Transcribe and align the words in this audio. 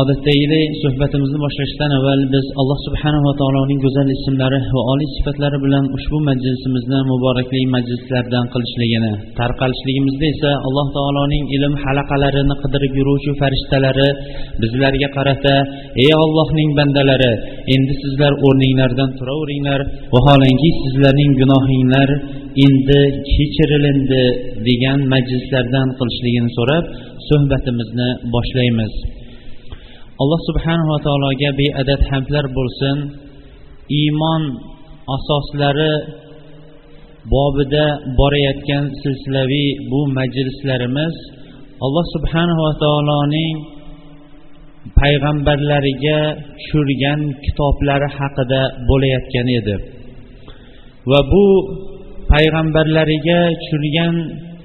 Odatdagidek 0.00 0.70
suhbatimizni 0.82 1.38
boshlashdan 1.44 1.90
avval 1.98 2.22
biz 2.34 2.46
alloh 2.60 2.78
subhanava 2.86 3.32
taoloning 3.40 3.80
go'zal 3.84 4.08
ismlari 4.16 4.60
va 4.76 4.82
oliy 4.92 5.08
sifatlari 5.16 5.58
bilan 5.64 5.84
ushbu 5.96 6.18
majlisimizni 6.28 7.00
muborakli 7.10 7.60
majlislardan 7.76 8.44
qilishligini 8.54 9.12
tarqalishligimizda 9.40 10.26
esa 10.34 10.50
alloh 10.68 10.86
taoloning 10.96 11.44
ilm 11.56 11.74
halaqalarini 11.84 12.54
qidirib 12.62 12.92
yuruvchi 13.00 13.32
farishtalari 13.40 14.08
bizlarga 14.62 15.08
qarata 15.16 15.54
ey 16.04 16.12
ollohning 16.24 16.70
bandalari 16.78 17.32
endi 17.74 17.94
sizlar 18.02 18.32
o'rninglardan 18.46 19.10
turaveringlar 19.18 19.80
vaholanki 20.14 20.70
sizlarning 20.82 21.32
gunohinglar 21.40 22.08
endi 22.66 23.00
kechirilindi 23.32 24.22
degan 24.68 24.98
majlislardan 25.14 25.88
qilishligini 25.98 26.50
so'rab 26.58 26.84
suhbatimizni 27.28 28.08
boshlaymiz. 28.34 28.94
Alloh 30.22 30.40
subhanava 30.48 30.96
taologa 31.06 31.50
beadad 31.60 32.00
hamdlar 32.10 32.46
bo'lsin. 32.56 32.96
Iymon 34.00 34.42
asoslari 35.16 35.94
bobida 37.34 37.86
borayotgan 38.18 38.84
silsilaviy 39.00 39.70
bu 39.90 40.00
majlislarimiz 40.18 41.14
alloh 41.84 42.06
subhanava 42.14 42.70
taoloning 42.82 43.56
payg'ambarlariga 45.00 46.20
tushirgan 46.58 47.20
kitoblari 47.44 48.08
haqida 48.18 48.62
bo'layotgan 48.88 49.46
edi. 49.58 49.76
Va 51.10 51.20
bu 51.32 51.46
payg'ambarlariga 52.32 53.40
tushirgan 53.60 54.14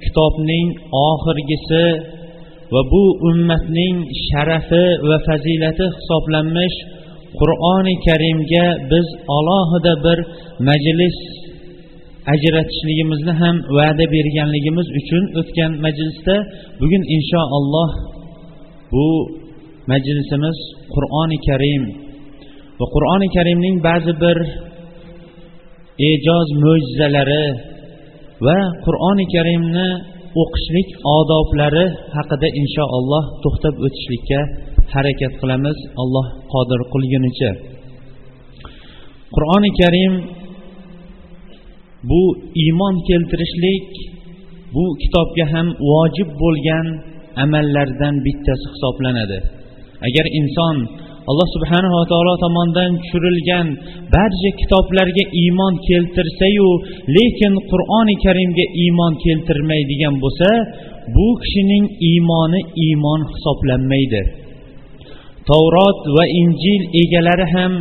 kitobning 0.04 0.68
oxirgisi 1.10 1.84
va 2.74 2.82
bu 2.92 3.04
ummatning 3.30 3.96
sharafi 4.28 4.86
va 5.10 5.18
fazilati 5.28 5.86
hisoblanmish 5.98 6.78
qur'oni 7.40 7.94
karimga 8.08 8.66
biz 8.92 9.08
alohida 9.38 9.94
bir 10.06 10.18
majlis 10.70 11.18
ajratishligimizni 12.34 13.34
ham 13.42 13.56
va'da 13.78 14.06
berganligimiz 14.16 14.88
uchun 15.00 15.24
o'tgan 15.40 15.72
majlisda 15.86 16.36
bugun 16.82 17.04
inshaalloh 17.16 17.92
bu 18.94 19.08
majlisimiz 19.92 20.58
qur'oni 20.96 21.38
karim 21.48 21.84
va 22.80 22.86
qur'oni 22.96 23.28
karimning 23.36 23.76
ba'zi 23.88 24.14
bir 24.24 24.38
e'joz 26.10 26.48
mo'jizalari 26.64 27.46
va 28.46 28.60
qur'oni 28.86 29.26
karimni 29.36 29.90
o'qishlik 30.42 30.90
odoblari 31.18 31.86
haqida 32.16 32.48
inshaalloh 32.62 33.26
to'xtab 33.44 33.76
o'tishlikka 33.86 34.40
harakat 34.94 35.34
qilamiz. 35.42 35.78
Alloh 36.02 36.28
qodir 36.54 36.80
qilgunicha. 36.94 37.52
Qur'oni 39.36 39.70
karim 39.80 40.14
bu 42.10 42.22
iymon 42.64 42.96
keltirishlik 43.10 43.90
bu 44.76 44.86
kitobga 45.02 45.46
ham 45.54 45.68
vojib 45.92 46.30
bo'lgan 46.44 46.88
amallardan 47.44 48.16
bittasi 48.26 48.66
hisoblanadi. 48.74 49.40
Agar 50.08 50.26
inson 50.40 50.76
alloh 51.30 51.48
subhanava 51.56 52.02
taolo 52.12 52.34
tomonidan 52.44 52.92
tushirilgan 53.02 53.68
barcha 54.14 54.50
kitoblarga 54.60 55.24
iymon 55.42 55.74
keltirsayu 55.88 56.70
lekin 57.18 57.54
qur'oni 57.72 58.16
karimga 58.24 58.66
iymon 58.84 59.14
keltirmaydigan 59.24 60.16
bo'lsa 60.24 60.50
bu 61.16 61.28
kishining 61.42 61.86
iymoni 62.10 62.62
iymon 62.86 63.22
hisoblanmaydi. 63.32 64.22
Tavrot 65.50 66.00
va 66.16 66.26
injil 66.42 66.82
egalari 67.02 67.48
ham 67.54 67.74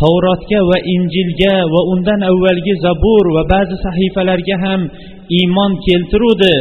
tavrotga 0.00 0.60
va 0.70 0.78
injilga 0.94 1.54
va 1.72 1.80
undan 1.92 2.20
avvalgi 2.30 2.74
zabur 2.84 3.24
va 3.36 3.42
ba'zi 3.54 3.76
sahifalarga 3.86 4.56
ham 4.64 4.80
iymon 5.38 5.72
keltiruvdi. 5.86 6.54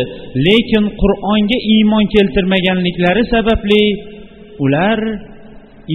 Lekin 0.48 0.84
qur'onga 1.02 1.58
iymon 1.76 2.06
keltirmaganliklari 2.16 3.24
sababli 3.34 3.84
ular 4.66 5.00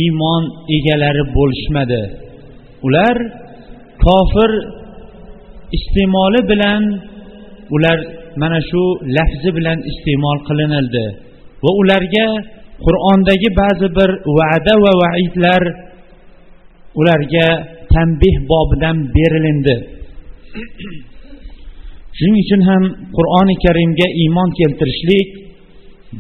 iymon 0.03 0.43
egalari 0.77 1.25
bo'lishmadi. 1.37 2.03
Ular 2.87 3.17
kofir 4.05 4.51
iste'moli 5.77 6.41
bilan 6.51 6.83
ular 7.75 7.99
mana 8.43 8.61
shu 8.71 8.83
lafzi 9.17 9.51
bilan 9.59 9.79
iste'mol 9.91 10.39
qilinildi 10.49 11.05
va 11.65 11.71
ularga 11.83 12.29
qur'ondagi 12.87 13.49
ba'zi 13.63 13.89
bir 13.99 14.11
va'da 14.39 14.75
va 14.85 14.93
vaidlar 15.03 15.63
ularga 17.01 17.47
tanbeh 17.95 18.37
bobidan 18.51 18.97
berilindi. 19.15 19.77
Shuning 22.17 22.39
uchun 22.45 22.63
ham 22.71 22.83
qur'oni 23.17 23.55
karimga 23.65 24.07
iymon 24.23 24.51
keltirishlik 24.59 25.29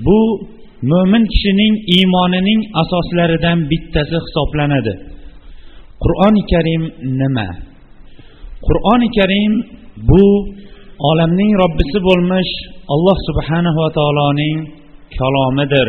bu 0.06 0.20
mo'min 0.90 1.24
kishining 1.32 1.74
iymonining 1.96 2.60
asoslaridan 2.82 3.58
bittasi 3.70 4.16
hisoblanadi. 4.24 4.94
Qur'oni 6.04 6.42
karim 6.52 6.82
nima? 7.20 7.48
Qur'oni 8.66 9.08
karim 9.18 9.52
bu 10.10 10.24
olamning 11.10 11.52
robbisi 11.62 11.98
bo'lmish 12.08 12.52
alloh 12.92 13.16
subhanava 13.28 13.86
taoloning 13.98 14.56
kalomidir. 15.18 15.88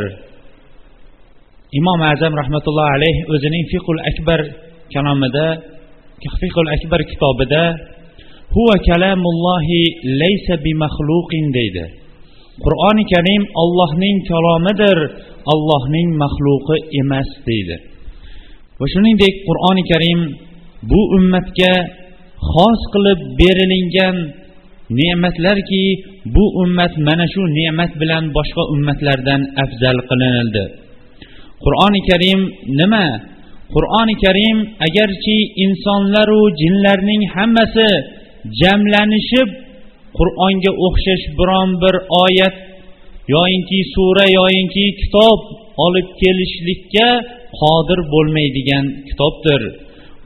Imom 1.79 2.00
azam 2.13 2.34
rahmatullohi 2.41 2.91
alayh 2.97 3.16
o'zining 3.34 3.63
fiqul 3.72 4.00
akbar 4.12 4.40
kalomida 4.94 5.47
fiqul 6.41 6.68
akbar 6.75 7.00
kitobida 7.12 7.63
huva 8.56 8.75
kalamullohi 8.90 9.81
laysa 10.22 10.53
bimaxluqin 10.66 11.46
deydi. 11.58 12.00
Qur'oni 12.66 13.03
karim 13.13 13.44
ollohning 13.61 14.17
kalomidir 14.29 14.97
allohning 15.53 16.09
maxluqi 16.22 16.77
emas 17.01 17.29
deydi. 17.47 17.75
Va 18.79 18.85
shuningdek 18.94 19.35
qur'oni 19.47 19.83
karim 19.91 20.19
bu 20.91 21.01
ummatga 21.17 21.73
xos 22.51 22.81
qilib 22.94 23.19
berilingan 23.39 24.16
ne'matlarki 24.99 25.83
bu 26.35 26.45
ummat 26.63 26.94
mana 27.07 27.25
shu 27.33 27.41
ne'mat 27.59 27.91
bilan 28.01 28.23
boshqa 28.38 28.63
ummatlardan 28.73 29.41
afzal 29.63 29.97
qilinildi. 30.09 30.63
Qur'oni 31.63 32.01
karim 32.09 32.39
nima? 32.79 33.07
Qur'oni 33.75 34.16
karim 34.25 34.57
agarchi 34.88 35.38
insonlaru 35.66 36.41
jinlarning 36.61 37.22
hammasi 37.35 37.89
jamlanishib 38.61 39.49
qur'onga 40.19 40.72
o'xshash 40.87 41.25
biron 41.38 41.71
bir 41.82 41.94
oyat 42.25 42.56
yoyinki 43.34 43.78
sura 43.94 44.27
yoyinki 44.38 44.84
kitob 45.00 45.41
olib 45.84 46.09
kelishlikka 46.22 47.09
qodir 47.60 48.00
bo'lmaydigan 48.12 48.84
kitobdir 49.09 49.62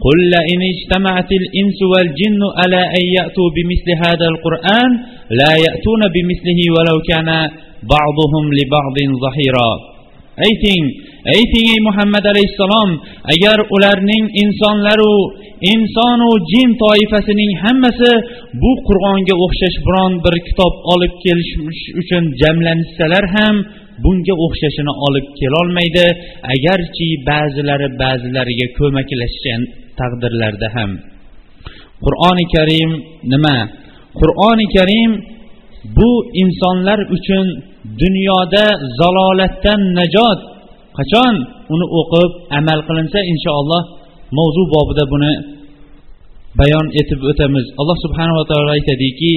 قل 0.04 0.18
لئن 0.34 0.60
اجتمعت 0.72 1.30
الإنس 1.40 1.78
والجن 1.92 2.42
على 2.60 2.80
أن 2.98 3.04
يأتوا 3.18 3.48
بمثل 3.56 3.88
هذا 4.04 4.26
القرآن 4.32 4.90
لا 5.40 5.52
يأتون 5.66 6.02
بمثله 6.14 6.60
ولو 6.76 6.96
كان 7.10 7.28
بعضهم 7.94 8.44
لبعض 8.58 8.96
ظهيرا 9.24 9.70
ayting 10.46 10.84
ayting 11.33 11.67
ey 11.73 11.79
muhammad 11.87 12.25
alayhissalom 12.33 12.89
agar 13.33 13.57
ularning 13.75 14.25
insonlaru 14.43 15.15
insonu 15.73 16.29
jin 16.51 16.69
toifasining 16.83 17.51
hammasi 17.63 18.11
bu 18.61 18.71
qur'onga 18.87 19.35
o'xshash 19.45 19.77
biron 19.87 20.13
bir 20.25 20.35
kitob 20.47 20.73
olib 20.93 21.13
kelish 21.23 21.51
uchun 22.01 22.23
jamlanishsalar 22.41 23.25
ham 23.35 23.55
bunga 24.03 24.33
o'xshashini 24.45 24.93
olib 25.07 25.27
kelolmaydi 25.39 26.05
agarchi 26.53 27.07
ba'zilari 27.29 27.87
ba'zilariga 28.01 28.67
ko'maklashgan 28.77 29.61
taqdirlarda 29.99 30.67
ham. 30.75 30.91
Qur'oni 32.05 32.45
karim 32.55 32.91
nima? 33.33 33.57
Qur'oni 34.19 34.65
karim 34.75 35.11
bu 35.97 36.11
insonlar 36.41 36.99
uchun 37.15 37.45
dunyoda 38.01 38.65
zalolatdan 38.99 39.81
najot 39.99 40.39
qachon 40.98 41.34
uni 41.74 41.86
o'qib 42.00 42.30
amal 42.58 42.80
qilinsa 42.88 43.20
inshaalloh 43.32 43.82
mavzu 44.38 44.62
bobida 44.74 45.04
buni 45.12 45.32
bayon 46.60 46.86
etib 47.00 47.20
o'tamiz 47.30 47.66
alloh 47.80 47.96
subhanava 48.04 48.42
taolo 48.50 48.70
aytadiki 48.78 49.34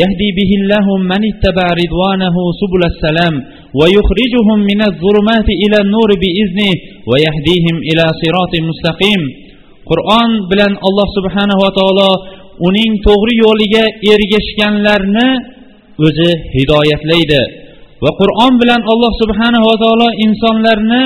يهدي 0.00 0.28
به 0.38 0.50
الله 0.60 0.86
من 1.12 1.22
اتبع 1.32 1.66
رضوانه 1.82 2.36
سبل 2.60 2.82
السلام 2.92 3.34
ويخرجهم 3.78 4.58
من 4.70 4.80
الظلمات 4.90 5.48
إلى 5.62 5.76
النور 5.84 6.10
بإذنه 6.22 6.72
ويهديهم 7.10 7.76
إلى 7.88 8.04
صراط 8.22 8.52
مستقيم 8.68 9.22
qur'on 9.90 10.30
bilan 10.50 10.72
alloh 10.86 11.08
subhanava 11.16 11.68
taolo 11.78 12.10
uning 12.68 12.92
to'g'ri 13.06 13.34
yo'liga 13.44 13.84
ergashganlarni 14.12 15.28
o'zi 16.06 16.30
hidoyatlaydi 16.56 17.42
Va 18.03 18.11
qur'on 18.21 18.53
bilan 18.61 18.81
alloh 18.91 19.11
subhanava 19.21 19.73
taolo 19.83 20.07
insonlarni 20.25 21.03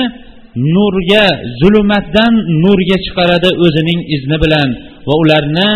nurga 0.76 1.24
zulmatdan 1.60 2.32
nurga 2.64 2.96
chiqaradi 3.04 3.50
o'zining 3.64 4.00
izni 4.16 4.36
bilan 4.44 4.68
va 5.06 5.14
ularni 5.22 5.68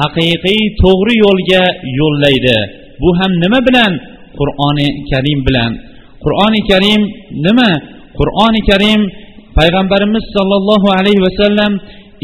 haqiqiy 0.00 0.60
to'g'ri 0.82 1.14
yo'lga 1.24 1.62
yo'llaydi. 2.00 2.58
Bu 3.02 3.10
ham 3.18 3.32
nima 3.42 3.60
bilan? 3.68 3.92
Qur'oni 4.38 4.88
karim 5.10 5.38
bilan. 5.48 5.72
Qur'oni 6.24 6.60
karim 6.70 7.02
nima? 7.46 7.70
Qur'oni 8.18 8.60
karim 8.70 9.00
payg'ambarimiz 9.58 10.24
sollallohu 10.36 10.88
alayhi 10.98 11.22
vasallam 11.26 11.72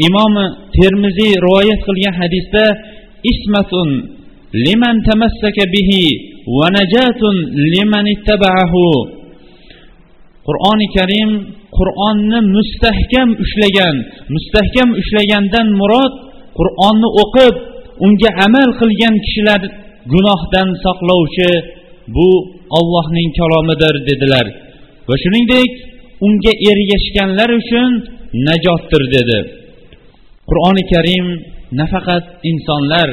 imomi 0.07 0.45
termiziy 0.77 1.33
rivoyat 1.45 1.79
qilgan 1.87 2.15
hadisda 2.21 2.63
ismatun 3.31 3.89
liman 4.65 4.95
tamassaka 5.09 5.63
bihi 5.75 6.03
va 6.57 6.67
liman 7.73 8.05
ittaba'ahu 8.15 8.85
qur'oni 10.47 10.87
karim 10.97 11.29
qur'onni 11.77 12.39
mustahkam 12.55 13.29
ushlagan 13.43 13.95
mustahkam 14.35 14.89
ushlagandan 15.01 15.67
murod 15.79 16.13
qur'onni 16.59 17.09
o'qib 17.23 17.55
unga 18.05 18.29
amal 18.45 18.69
qilgan 18.81 19.15
kishilar 19.25 19.61
gunohdan 20.13 20.67
saqlovchi 20.83 21.51
bu 22.15 22.29
ollohning 22.79 23.29
kalomidir 23.39 23.95
dedilar. 24.09 24.45
Va 25.07 25.15
shuningdek 25.23 25.71
unga 26.25 26.53
ergashganlar 26.69 27.49
uchun 27.61 27.91
najotdir 28.47 29.03
dedi. 29.15 29.39
Qur'oni 30.49 30.83
karim 30.93 31.25
nafaqat 31.79 32.25
insonlar 32.51 33.09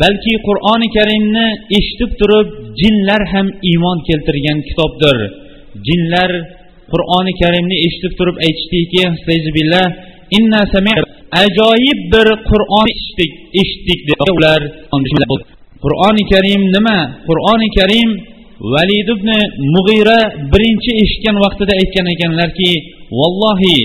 balki 0.00 0.34
qur'oni 0.48 0.88
karimni 0.96 1.46
eshitib 1.78 2.10
turib 2.20 2.48
jinlar 2.80 3.22
ham 3.32 3.46
iymon 3.70 3.98
keltirgan 4.08 4.58
kitobdir. 4.68 5.18
Jinlar 5.86 6.30
qur'oni 6.92 7.32
karimni 7.42 7.76
eshitib 7.86 8.12
turib 8.18 8.36
aytishdiki 8.46 9.02
inna 10.38 10.62
ajoyib 11.44 11.98
bir 12.12 12.26
qur'on 12.50 12.86
eshitdik 12.94 13.32
eshitdik 13.60 14.00
deb 14.08 14.20
ular 14.36 14.60
qur'oni 15.84 16.24
karim 16.32 16.62
nima? 16.76 16.98
Qur'oni 17.28 17.68
karim 17.78 18.10
valid 18.74 19.08
ibn 19.16 19.28
mug'ira 19.74 20.20
birinchi 20.52 20.92
eshitgan 21.02 21.36
vaqtida 21.44 21.72
aytgan 21.80 22.06
ekanlarki 22.14 22.70
vallohi 23.18 23.76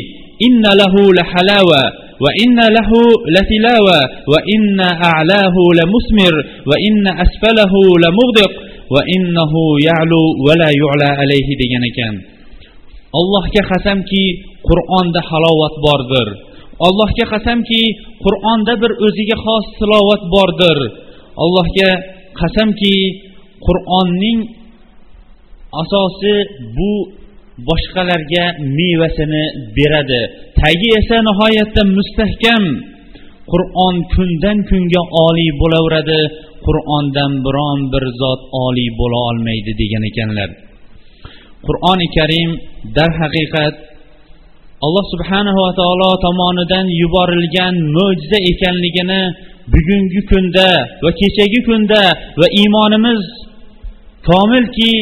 inna 0.47 0.71
lahu 0.81 1.01
la 1.17 1.23
halava 1.33 1.83
وإن 2.24 2.58
له 2.76 2.90
لتلاوة 3.36 4.00
وإن 4.32 4.78
أعلاه 5.10 5.56
لمثمر 5.78 6.34
وإن 6.70 7.04
أسفله 7.24 7.72
لمغدق 8.04 8.52
وإنه 8.94 9.52
يعلو 9.88 10.24
ولا 10.46 10.70
يعلى 10.82 11.08
عليه 11.20 11.48
degan 11.60 11.82
ekan 11.90 12.14
allohga 13.20 13.62
qasamki 13.72 14.24
qur'onda 14.68 15.20
halovat 15.30 15.74
bordir 15.86 16.28
allohga 16.86 17.24
qasamki 17.32 17.82
qur'onda 18.24 18.72
bir 18.82 18.92
o'ziga 19.06 19.36
xos 19.44 19.66
tilovat 19.80 20.22
bordir 20.34 20.78
allohga 21.42 21.90
qasamki 22.40 22.96
qur'onning 23.66 24.38
asosi 25.82 26.34
bu 26.76 26.92
boshqalarga 27.69 28.45
mevasini 28.77 29.43
beradi. 29.77 30.21
Tagi 30.61 30.89
esa 30.99 31.17
nihoyatda 31.27 31.81
mustahkam. 31.97 32.63
Qur'on 33.51 33.95
kundan 34.13 34.57
kunga 34.69 35.01
oliy 35.27 35.51
bo'laveradi. 35.61 36.21
Qur'ondan 36.67 37.31
biron 37.45 37.79
bir 37.93 38.03
zot 38.21 38.41
oliy 38.65 38.89
bo'la 38.99 39.17
olmaydi 39.29 39.71
degan 39.81 40.03
ekanlar. 40.09 40.49
Qur'oni 41.67 42.07
karim 42.17 42.49
darhaqiqat 42.97 43.75
alloh 44.85 45.05
subhanahu 45.13 45.59
va 45.65 45.71
taolo 45.79 46.11
tomonidan 46.25 46.85
yuborilgan 47.01 47.75
mo'jiza 47.95 48.39
ekanligini 48.51 49.21
bugungi 49.73 50.21
kunda 50.31 50.69
va 51.03 51.11
kechagi 51.19 51.59
kunda 51.67 52.03
va 52.39 52.47
iymonimiz 52.59 53.21
komilki 54.29 54.93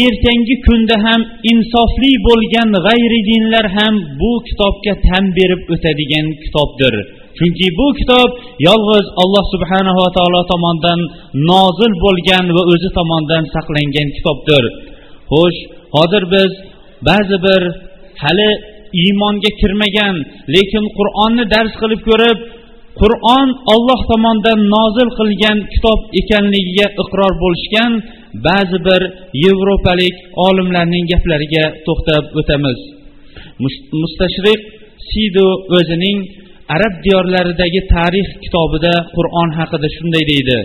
ertangi 0.00 0.56
kunda 0.66 0.96
ham 1.06 1.20
insofli 1.52 2.12
bo'lgan 2.28 2.68
g'ayri 2.86 3.20
dinlar 3.30 3.66
ham 3.76 3.94
bu 4.20 4.32
kitobga 4.48 4.94
tan 5.06 5.24
berib 5.36 5.62
o'tadigan 5.74 6.26
kitobdir. 6.44 6.94
Chunki 7.38 7.66
bu 7.78 7.86
kitob 7.98 8.30
yolg'iz 8.68 9.06
alloh 9.22 9.44
subhanava 9.54 10.06
taolo 10.16 10.42
tomonidan 10.52 11.00
nozil 11.50 11.92
bo'lgan 12.04 12.46
va 12.56 12.62
o'zi 12.72 12.90
tomonidan 12.98 13.44
saqlangan 13.54 14.08
kitobdir. 14.16 14.64
Xo'sh 15.32 15.58
hozir 15.96 16.24
biz 16.34 16.52
ba'zi 17.08 17.36
bir 17.46 17.62
hali 18.22 18.50
iymonga 19.02 19.50
kirmagan 19.60 20.14
lekin 20.54 20.84
qur'onni 20.98 21.44
dars 21.54 21.72
qilib 21.82 22.00
ko'rib 22.08 22.38
qur'on 23.00 23.48
olloh 23.74 24.00
tomonidan 24.10 24.60
nozil 24.74 25.08
qilgan 25.18 25.58
kitob 25.72 26.00
ekanligiga 26.20 26.86
iqror 27.02 27.32
bo'lishgan 27.42 27.92
ba'zi 28.46 28.78
bir 28.88 29.02
yevropalik 29.44 30.16
olimlarning 30.46 31.04
gaplariga 31.12 31.64
to'xtab 31.86 32.24
o'tamiz. 32.40 32.78
Mustashriq 34.00 34.60
sido 35.10 35.48
o'zining 35.76 36.18
arab 36.74 36.94
diyorlaridagi 37.04 37.80
tarix 37.94 38.28
kitobida 38.44 38.94
qur'on 39.16 39.50
haqida 39.58 39.88
shunday 39.96 40.24
deydi. 40.32 40.60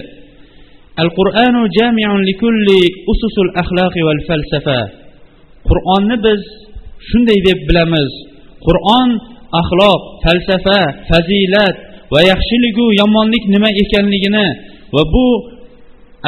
Al 1.02 1.10
qur'anu 1.19 1.62
jamiun 1.78 2.22
likulli 2.30 2.81
ususul 3.12 3.50
axloqi 3.62 4.02
val 4.08 4.22
falsafa. 4.28 4.80
Qur'onni 5.69 6.18
biz 6.25 6.42
shunday 7.10 7.40
deb 7.48 7.60
bilamiz. 7.69 8.12
Qur'on 8.66 9.10
axloq 9.62 10.02
falsafa 10.24 10.80
fazilat 11.10 11.75
va 12.14 12.19
yaxshiligu 12.31 12.86
yomonlik 13.02 13.44
nima 13.54 13.69
ekanligini 13.84 14.48
va 14.96 15.04
bu 15.14 15.28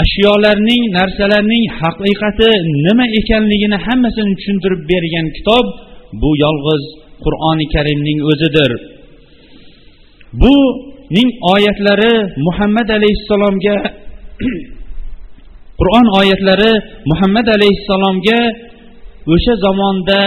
ashyolarning 0.03 0.83
narsalarning 0.97 1.65
haqiqati 1.79 2.49
nima 2.85 3.05
ekanligini 3.19 3.77
hammasini 3.85 4.31
tushuntirib 4.37 4.81
bergan 4.91 5.27
kitob 5.37 5.65
bu 6.21 6.29
yolg'iz 6.43 6.83
qur'oni 7.23 7.65
karimning 7.73 8.19
o'zidir. 8.31 8.71
Buning 10.41 11.29
oyatlari 11.53 12.13
muhammad 12.47 12.87
alayhissalomga 12.97 13.77
qur'on 15.79 16.07
oyatlari 16.19 16.71
muhammad 17.11 17.47
alayhissalomga 17.57 18.39
o'sha 19.33 19.53
zamonda 19.65 20.21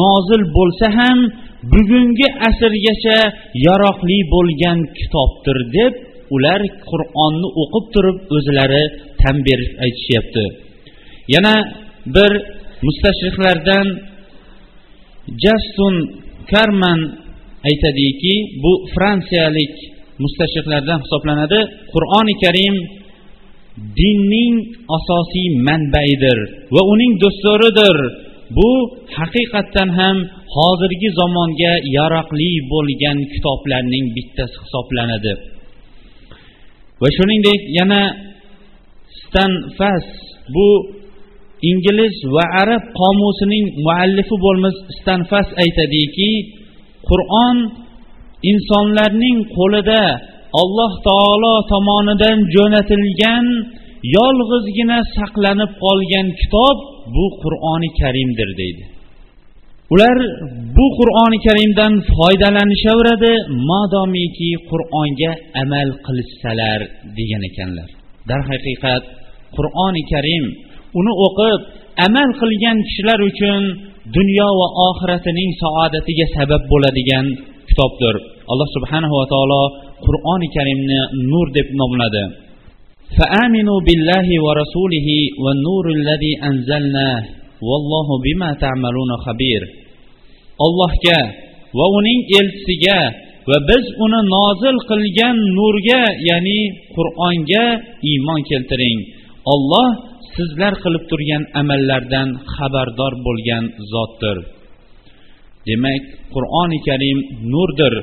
nozil 0.00 0.42
bo'lsa 0.58 0.86
ham 0.98 1.18
bugungi 1.72 2.28
asrgacha 2.48 3.18
yaroqli 3.66 4.18
bo'lgan 4.34 4.78
kitobdir 4.98 5.58
deb 5.76 5.92
ular 6.34 6.60
qur'onni 6.90 7.48
o'qib 7.62 7.84
turib 7.94 8.18
o'zlari 8.36 8.84
tan 9.20 9.36
berib 9.46 9.72
aytishyapti. 9.84 10.44
Yana 11.34 11.54
bir 12.16 12.32
mustashriqlardan 12.86 13.86
jassun 15.44 15.94
karman 16.52 17.00
aytadiki 17.68 18.34
bu 18.62 18.72
fransiyalik 18.94 19.74
mustashriqlardan 20.22 20.98
hisoblanadi. 21.04 21.60
Qur'oni 21.92 22.34
karim 22.42 22.76
dinning 24.00 24.54
asosiy 24.96 25.48
manbaidir 25.68 26.38
va 26.74 26.82
uning 26.92 27.12
dusturidir 27.22 27.96
bu 28.58 28.70
haqiqatdan 29.18 29.88
ham 29.98 30.16
hozirgi 30.56 31.08
zamonga 31.20 31.74
yaroqli 31.98 32.50
bo'lgan 32.72 33.18
kitoblarning 33.32 34.06
bittasi 34.16 34.56
hisoblanadi. 34.64 35.32
Va 37.00 37.08
shuningdek 37.16 37.60
yana 37.78 38.02
stanfas 39.22 40.06
bu 40.54 40.68
ingliz 41.70 42.14
va 42.34 42.44
arab 42.62 42.84
qomusining 43.00 43.66
muallifi 43.86 44.36
bo'lmish 44.44 44.78
stanfas 44.98 45.48
aytadiki 45.62 46.30
qur'on 47.08 47.56
insonlarning 48.52 49.38
qo'lida 49.56 50.02
alloh 50.62 50.92
taolo 51.08 51.54
tomonidan 51.72 52.38
jo'natilgan 52.54 53.46
yolg'izgina 54.16 54.98
saqlanib 55.16 55.72
qolgan 55.84 56.26
kitob 56.40 56.76
bu 57.14 57.24
qur'oni 57.42 57.88
karimdir 58.00 58.50
deydi. 58.60 58.84
ular 59.93 60.17
bu 60.77 60.85
qur'oni 60.99 61.37
karimdan 61.47 61.93
foydalanishaveradi 62.13 63.33
modomiki 63.69 64.51
qur'onga 64.69 65.31
amal 65.63 65.89
qilishsalar 66.05 66.79
degan 67.17 67.41
ekanlar 67.49 67.89
darhaqiqat 68.29 69.03
qur'oni 69.57 70.03
karim 70.11 70.45
uni 70.99 71.13
o'qib 71.27 71.59
amal 72.07 72.29
qilgan 72.41 72.77
kishilar 72.87 73.19
uchun 73.31 73.61
dunyo 74.17 74.49
va 74.59 74.67
oxiratining 74.87 75.49
saodatiga 75.63 76.25
sabab 76.37 76.61
bo'ladigan 76.71 77.25
kitobdir 77.69 78.15
alloh 78.51 78.67
subhanahu 78.75 79.15
va 79.19 79.25
taolo 79.33 79.63
qur'oni 80.05 80.47
karimni 80.55 80.99
nur 81.31 81.47
deb 81.57 81.67
nomladi 81.81 82.25
فآمنوا 83.17 83.79
بالله 83.87 84.27
ورسوله 84.45 85.07
والنور 85.43 85.85
الذي 85.97 86.33
أنزلناه 86.49 87.21
vallohu 87.68 88.14
bima 88.26 88.50
ollohga 90.64 91.20
va 91.78 91.86
uning 91.98 92.20
elchisiga 92.38 93.00
va 93.48 93.58
biz 93.70 93.84
uni 94.04 94.20
nozil 94.34 94.76
qilgan 94.90 95.36
nurga 95.58 96.02
ya'ni 96.28 96.60
qur'onga 96.96 97.66
iymon 98.10 98.40
keltiring. 98.50 98.98
Olloh 99.54 99.88
sizlar 100.36 100.72
qilib 100.82 101.04
turgan 101.10 101.42
amallardan 101.60 102.28
xabardor 102.54 103.12
bo'lgan 103.26 103.64
zotdir. 103.92 104.36
Demak 105.68 106.02
qur'oni 106.34 106.78
karim 106.88 107.18
nurdir. 107.52 107.94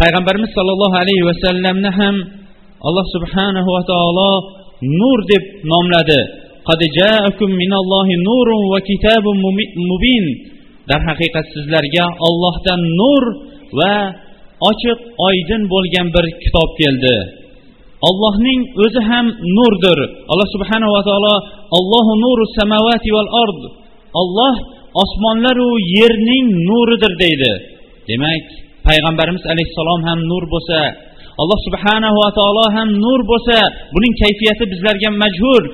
Payg'ambarimiz 0.00 0.50
sollallohu 0.56 0.96
alayhi 1.02 1.24
vasallamni 1.30 1.90
ham 1.98 2.16
alloh 2.88 3.06
subhanahu 3.14 3.68
va 3.76 3.82
taolo 3.92 4.32
nur 5.00 5.18
deb 5.32 5.44
nomladi. 5.72 6.20
قد 6.68 6.80
جاءكم 7.00 7.48
من 7.62 7.72
الله 7.80 8.08
نور 8.28 8.48
وكتاب 8.72 9.24
مبين. 9.90 10.26
Darhaqiqat 10.90 11.46
sizlarga 11.54 12.04
ollohdan 12.26 12.80
nur 13.00 13.22
va 13.78 13.96
ochiq 14.70 14.98
oydin 15.28 15.62
bo'lgan 15.72 16.06
bir 16.14 16.26
kitob 16.42 16.70
keldi. 16.80 17.16
Ollohning 18.08 18.60
o'zi 18.84 19.00
ham 19.10 19.26
nurdir. 19.56 19.98
Alloh 20.32 20.48
subhanava 20.54 21.00
taolo 21.08 21.34
allohu 21.78 22.12
nuru 22.24 22.44
samavati 22.58 23.08
val 23.16 23.30
ard. 23.44 23.60
Olloh 24.20 24.54
osmonlaru 25.02 25.70
yerning 25.96 26.46
nuridir 26.68 27.12
deydi. 27.22 27.52
Demak 28.10 28.44
payg'ambarimiz 28.86 29.44
alayhissalom 29.52 30.00
ham 30.08 30.18
nur 30.30 30.44
bo'lsa 30.54 30.80
alloh 31.42 31.58
subhanahu 31.66 32.16
va 32.22 32.30
taolo 32.38 32.66
ham 32.76 32.88
nur 33.04 33.20
bo'lsa 33.30 33.58
buning 33.94 34.14
kayfiyati 34.22 34.64
bizlarga 34.72 35.10
majhul. 35.22 35.64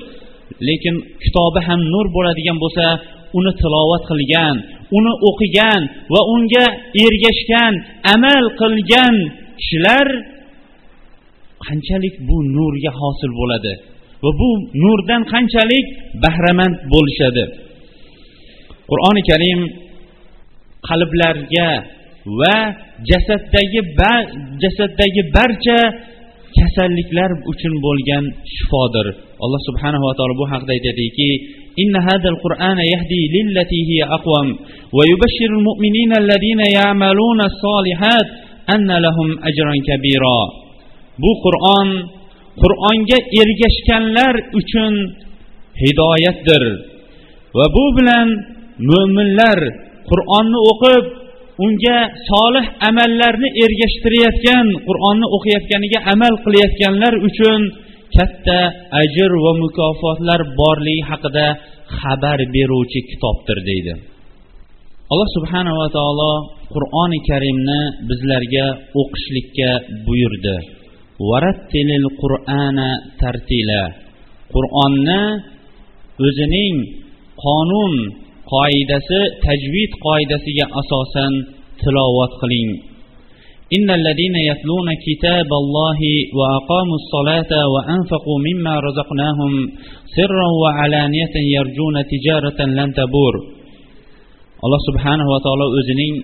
Lekin 0.67 0.95
kitobi 1.23 1.59
ham 1.67 1.79
nur 1.93 2.05
bo'ladigan 2.15 2.57
bo'lsa 2.63 2.85
uni 3.37 3.51
tilovat 3.61 4.03
qilgan 4.11 4.55
uni 4.97 5.13
o'qigan 5.29 5.81
va 6.13 6.21
unga 6.35 6.65
ergashgan 7.05 7.73
amal 8.15 8.43
qilgan 8.61 9.15
kishilar 9.59 10.07
qanchalik 11.65 12.15
bu 12.27 12.37
nurga 12.55 12.91
hosil 13.01 13.31
bo'ladi 13.39 13.73
va 14.23 14.31
bu 14.39 14.49
nurdan 14.83 15.21
qanchalik 15.33 15.85
bahramand 16.23 16.75
bo'lishadi? 16.93 17.45
Qur'oni 18.89 19.21
karim 19.29 19.59
qalblarga 20.87 21.69
va 22.39 22.57
jasaddagi 23.09 23.81
jasaddagi 24.63 25.21
barcha 25.35 25.79
kasalliklar 26.58 27.30
uchun 27.50 27.74
bo'lgan 27.86 28.24
shifodir 28.54 29.06
alloh 29.44 29.60
subhanava 29.68 30.10
taolo 30.18 30.34
bu 30.40 30.46
haqida 30.52 30.72
aytadiki 30.78 31.30
إن 31.82 31.94
هذا 32.08 32.28
القرآن 32.34 32.78
يهدي 32.92 33.22
للتي 33.36 33.80
هي 33.90 34.00
أقوم 34.18 34.48
ويبشر 34.96 35.50
المؤمنين 35.58 36.10
الذين 36.22 36.60
يعملون 36.78 37.40
الصالحات 37.50 38.28
أن 38.74 38.88
لهم 39.06 39.28
أجرا 39.48 39.74
كبيرا 39.88 40.40
bu 41.22 41.32
qur'on 41.44 41.88
qur'onga 42.62 43.18
ergashganlar 43.42 44.34
uchun 44.60 44.92
hidoyatdir 45.82 46.62
va 47.58 47.66
bu 47.76 47.84
bilan 47.96 48.28
mo'minlar 48.90 49.58
qur'onni 50.10 50.58
o'qib 50.70 51.04
unga 51.65 51.97
solih 52.29 52.65
amallarni 52.89 53.49
ergashtirayotgan 53.63 54.67
qur'onni 54.87 55.27
o'qiyotganiga 55.35 55.99
amal 56.13 56.33
qilayotganlar 56.45 57.13
uchun 57.27 57.61
katta 58.15 58.59
ajr 59.01 59.31
va 59.43 59.51
mukofotlar 59.63 60.41
borligi 60.59 61.03
haqida 61.09 61.47
xabar 61.99 62.39
beruvchi 62.55 62.99
kitobdir 63.09 63.57
deydi. 63.69 63.93
Alloh 65.11 65.29
subhanava 65.37 65.87
taolo 65.97 66.33
qur'oni 66.75 67.19
karimni 67.29 67.81
bizlarga 68.09 68.65
o'qishlikka 69.01 69.69
buyurdi. 70.07 70.57
Varattilil 71.29 72.07
qur'ana 72.21 72.89
tartila 73.21 73.83
qur'onni 74.53 75.21
o'zining 76.27 76.75
qonun 77.43 77.93
qoidasi 78.52 79.20
tajvid 79.46 79.90
qoidasiga 80.06 80.66
asosan 80.80 81.32
tilovat 81.82 82.34
qiling 82.42 82.72
إن 83.76 83.88
الذين 84.00 84.36
يتلون 84.50 84.88
كتاب 85.06 85.48
الله 85.62 86.00
وأقاموا 86.38 86.98
الصلاة 87.02 87.52
وأنفقوا 87.74 88.38
مما 88.48 88.74
رزقناهم 88.86 89.52
سرا 90.16 90.48
وعلانية 90.62 91.34
يرجون 91.56 91.96
تجارة 92.12 92.58
لن 92.78 92.88
تبور 92.98 93.34
alloh 94.64 94.80
subhanava 94.88 95.36
taolo 95.44 95.66
o'zining 95.78 96.14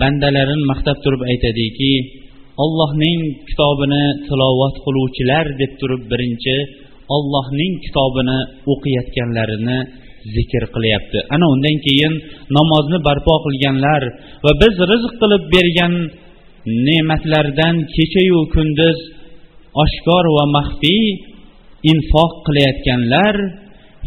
bandalarini 0.00 0.64
maqtab 0.72 0.96
turib 1.04 1.22
aytadiki 1.30 1.92
ollohning 2.64 3.20
kitobini 3.48 4.04
tilovat 4.28 4.74
qiluvchilar 4.84 5.44
deb 5.60 5.72
turib 5.80 6.02
birinchi 6.12 6.56
ollohning 7.16 7.72
kitobini 7.84 8.38
o'qiyotganlarini 8.72 9.78
zikr 10.35 10.63
qilyapti. 10.75 11.19
Ana 11.35 11.45
undan 11.53 11.77
keyin 11.85 12.13
namozni 12.57 12.99
barpo 13.07 13.35
qilganlar 13.45 14.03
va 14.45 14.51
biz 14.61 14.75
rizq 14.91 15.13
qilib 15.21 15.43
bergan 15.55 15.93
ne'matlardan 16.87 17.75
kechayu 17.95 18.39
kunduz 18.53 18.97
oshkor 19.83 20.25
va 20.37 20.45
maxfiy 20.57 21.05
infoq 21.91 22.31
qilayotganlar 22.45 23.35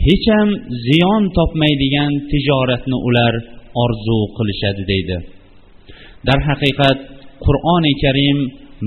hech 0.07 0.27
ham 0.35 0.49
ziyon 0.87 1.23
topmaydigan 1.37 2.13
tijoratni 2.31 2.97
ular 3.09 3.35
orzu 3.85 4.19
qilishadi 4.37 4.83
deydi. 4.93 5.17
Darhaqiqat 6.29 6.99
qur'oni 7.45 7.93
karim 8.03 8.39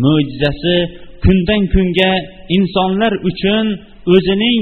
mo'jizasi 0.03 0.77
kundan 1.23 1.63
kunga 1.73 2.11
insonlar 2.57 3.13
uchun 3.29 3.65
o'zining 4.13 4.61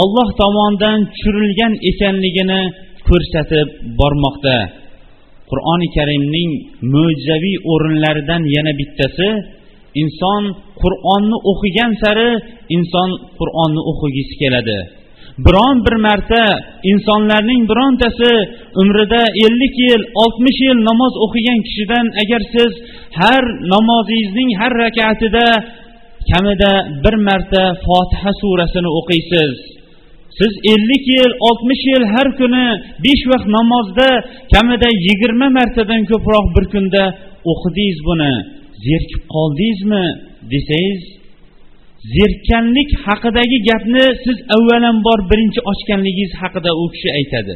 olloh 0.00 0.28
tomonidan 0.40 0.98
tushirilgan 1.12 1.72
ekanligini 1.90 2.62
ko'rsatib 3.08 3.68
bormoqda. 3.98 4.58
Qur'oni 5.50 5.88
karimning 5.96 6.50
mo'jizaviy 6.94 7.56
o'rinlaridan 7.72 8.42
yana 8.56 8.72
bittasi 8.80 9.28
inson 10.02 10.42
qur'onni 10.82 11.38
o'qigan 11.50 11.92
sari 12.02 12.30
inson 12.76 13.10
qur'onni 13.38 13.82
o'qigisi 13.90 14.34
keladi. 14.42 14.80
Biron 15.46 15.76
bir 15.86 15.96
marta 16.06 16.44
insonlarning 16.90 17.60
birontasi 17.70 18.32
umrida 18.82 19.22
ellik 19.44 19.74
yil 19.86 20.02
oltmish 20.22 20.60
yil 20.66 20.78
namoz 20.88 21.14
o'qigan 21.24 21.58
kishidan 21.66 22.06
agar 22.22 22.42
siz 22.54 22.72
har 23.20 23.44
namozingizning 23.72 24.50
har 24.60 24.72
rakatida 24.84 25.46
kamida 26.30 26.72
bir 27.04 27.16
marta 27.28 27.62
fotiha 27.86 28.32
surasini 28.40 28.90
o'qiysiz. 28.98 29.71
Siz 30.38 30.52
ellik 30.72 31.04
yil 31.16 31.32
oltmish 31.48 31.84
yil 31.92 32.04
har 32.14 32.28
kuni 32.40 32.66
besh 33.04 33.24
vaqt 33.30 33.48
namozda 33.56 34.08
kamida 34.52 34.88
yigirma 35.06 35.48
martadan 35.58 36.02
ko'proq 36.10 36.46
bir 36.56 36.64
kunda 36.72 37.04
o'qidingiz 37.50 37.98
buni. 38.08 38.34
Zerikib 38.84 39.22
qoldingizmi 39.34 40.04
desangiz 40.52 41.02
zerikkanlik 42.14 42.90
haqidagi 43.06 43.58
gapni 43.68 44.04
siz 44.24 44.38
avvalambor 44.56 45.18
birinchi 45.30 45.60
ochganligingiz 45.70 46.32
haqida 46.40 46.70
u 46.82 46.84
kishi 46.92 47.08
aytadi. 47.18 47.54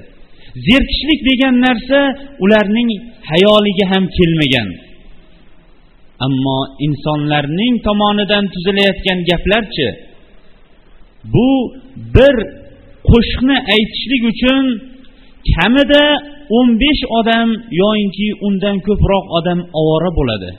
Zerikishlik 0.67 1.21
degan 1.31 1.55
narsa 1.67 2.01
ularning 2.45 2.91
hayoliga 3.31 3.85
ham 3.93 4.05
kelmagan. 4.17 4.69
Ammo 6.27 6.59
insonlarning 6.87 7.75
tomonidan 7.87 8.45
tuzilayotgan 8.55 9.19
gaplarchi 9.31 9.89
bu 11.35 11.49
bir 12.15 12.37
qo'shiqni 13.11 13.57
aytishlik 13.75 14.23
uchun 14.33 14.63
kamida 15.55 16.05
o'n 16.59 16.69
besh 16.83 17.03
odam 17.19 17.49
yoyinki 17.83 18.29
undan 18.47 18.77
ko'proq 18.87 19.25
odam 19.39 19.59
ovora 19.81 20.11
bo'ladi. 20.19 20.51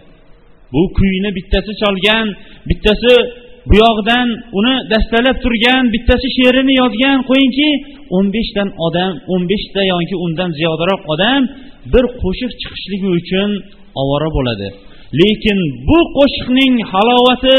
Bu 0.74 0.82
kuyni 0.98 1.30
bittasi 1.38 1.72
cholgan 1.82 2.26
bittasi 2.70 3.14
bu 3.70 3.76
yog'idan 3.84 4.28
uni 4.60 4.76
dastalab 4.92 5.38
turgan 5.44 5.84
bittasi 5.94 6.28
she'rini 6.38 6.74
yozgan 6.82 7.20
qo'yingki 7.30 7.70
o'n 8.16 8.26
beshdan 8.36 8.70
odam 8.88 9.14
o'n 9.34 9.44
beshta 9.52 9.82
yoki 9.94 10.16
undan 10.26 10.50
ziyodaroq 10.60 11.02
odam 11.14 11.42
bir 11.94 12.06
qo'shiq 12.22 12.52
chiqishligi 12.62 13.10
uchun 13.20 13.50
ovora 14.02 14.30
bo'ladi. 14.38 14.68
Lekin 15.22 15.60
bu 15.88 16.00
qo'shiqning 16.18 16.74
halovati 16.92 17.56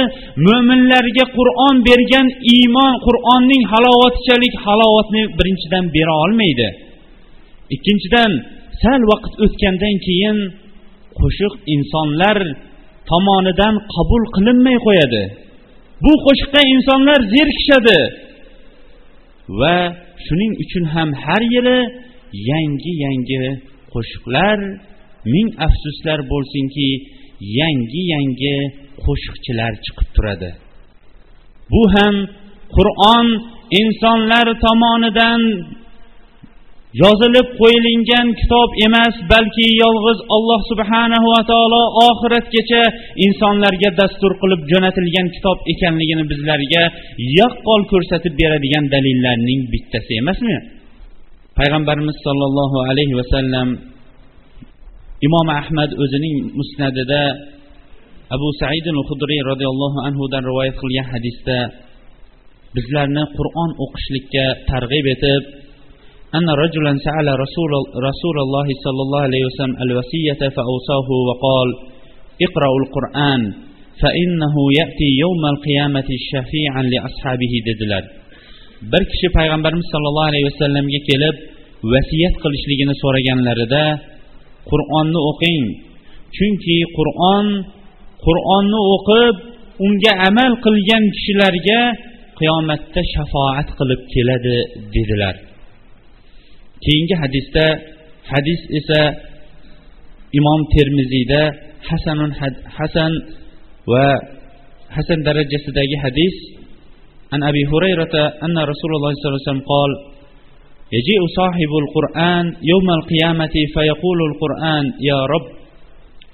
mo'minlarga 0.47 1.25
qur'on 1.37 1.77
bergan 1.89 2.27
iymon 2.55 2.93
qur'onning 3.07 3.63
halovatichalik 3.73 4.55
halovatni 4.65 5.23
birinchidan 5.39 5.85
bera 5.95 6.15
olmaydi. 6.25 6.69
Ikkinchidan 7.75 8.31
sal 8.83 9.01
vaqt 9.11 9.33
o'tgandan 9.45 9.97
keyin 10.07 10.39
qo'shiq 11.19 11.55
insonlar 11.75 12.39
tomonidan 13.11 13.75
qabul 13.95 14.23
qilinmay 14.35 14.77
qo'yadi. 14.87 15.23
Bu 16.05 16.13
qo'shiqqa 16.27 16.61
insonlar 16.75 17.21
zerikishadi 17.35 17.99
va 19.61 19.77
shuning 20.25 20.53
uchun 20.65 20.85
ham 20.95 21.09
har 21.25 21.43
yili 21.55 21.79
yangi 22.51 22.93
yangi 23.05 23.39
qo'shiqlar 23.93 24.59
ming 25.35 25.49
afsuslar 25.67 26.19
bo'lsinki 26.33 26.89
yangi 27.61 28.03
yangi 28.15 28.57
qo'shiqchilar 29.05 29.73
chiqib 29.85 30.09
turadi. 30.17 30.51
Bu 31.73 31.83
ham 31.95 32.15
qur'on 32.77 33.27
insonlar 33.81 34.47
tomonidan 34.65 35.43
yozilib 37.03 37.49
qo'yilgan 37.61 38.27
kitob 38.41 38.71
emas 38.87 39.15
balki 39.33 39.67
yolg'iz 39.83 40.19
alloh 40.37 40.61
subhanahu 40.71 41.27
va 41.35 41.43
taolo 41.51 41.83
oxiratgacha 42.09 42.83
insonlarga 43.27 43.91
dastur 44.01 44.33
qilib 44.43 44.61
jo'natilgan 44.71 45.27
kitob 45.37 45.59
ekanligini 45.73 46.25
bizlarga 46.33 46.83
yaqqol 47.41 47.83
ko'rsatib 47.93 48.35
beradigan 48.41 48.85
dalillarning 48.95 49.61
bittasi 49.73 50.13
emasmi? 50.23 50.57
Payg'ambarimiz 51.59 52.17
sollallohu 52.27 52.79
alayhi 52.91 53.15
vasallam 53.21 53.69
imom 55.28 55.48
ahmad 55.62 55.90
o'zining 56.04 56.38
musnadida 56.60 57.24
abu 58.36 58.48
said 58.62 58.86
hudriy 59.10 59.42
roziyallohu 59.52 59.98
anhudan 60.08 60.44
rivoyat 60.50 60.76
qilgan 60.82 61.08
hadisda 61.14 61.60
bizlarni 62.76 63.24
qur'on 63.38 63.70
o'qishlikka 63.86 64.46
targ'ib 64.72 65.08
etib 65.16 65.44
أن 66.40 66.50
رجلا 66.64 66.94
سأل 67.08 67.28
رسول, 67.44 67.72
رسول 68.10 68.38
الله 68.46 68.68
صلى 68.86 69.02
الله 69.06 69.22
عليه 69.28 69.44
وسلم 69.48 69.76
الوصية 69.86 70.42
فأوصاه 70.56 71.08
وقال 71.28 71.70
اقرأوا 72.46 72.80
القرآن 72.84 73.42
فإنه 74.02 74.56
يأتي 74.80 75.10
يوم 75.24 75.44
القيامة 75.54 76.10
شفيعا 76.32 76.82
لأصحابه 76.94 77.54
dedilar 77.68 78.04
bir 78.92 79.04
kishi 79.12 79.28
payg'ambarimiz 79.38 79.88
sollallohu 79.94 80.30
alayhi 80.32 80.48
vasallamga 80.52 81.00
kelib 81.10 81.36
vasiyat 81.94 82.36
qilishligini 82.44 82.96
so'raganlarida 83.04 83.84
qur'onni 84.71 85.21
o'qing. 85.31 85.65
Chunki 86.37 86.79
qur'on 86.99 87.47
qur'onni 88.27 88.81
o'qib 88.95 89.35
unga 89.85 90.13
amal 90.29 90.53
qilgan 90.65 91.05
kishilarga 91.15 91.81
qiyomatda 92.39 93.01
shafoat 93.15 93.69
qilib 93.79 94.01
keladi 94.15 94.57
dedilar. 94.95 95.37
Keyingi 96.85 97.15
hadisda 97.23 97.65
hadis 98.33 98.61
esa 98.79 99.01
imom 100.39 100.61
termiziyda 100.75 101.43
hasanun 101.89 102.33
hasan 102.79 103.13
va 103.93 104.07
hasan 104.97 105.19
darajasidagi 105.29 105.97
hadis. 106.05 106.37
An 107.35 107.41
abi 107.51 107.63
hurayrata 107.71 108.23
anna 108.47 108.63
rasululloh 108.73 109.11
sollallohu 109.13 109.41
alayhi 109.41 109.49
vasallam 109.49 109.69
qol 109.75 109.91
يجيء 110.98 111.22
صاحب 111.40 111.72
القرآن 111.84 112.46
يوم 112.72 112.88
القيامة 113.00 113.56
فيقول 113.74 114.20
القرآن 114.30 114.86
يا 115.10 115.20
رب 115.34 115.46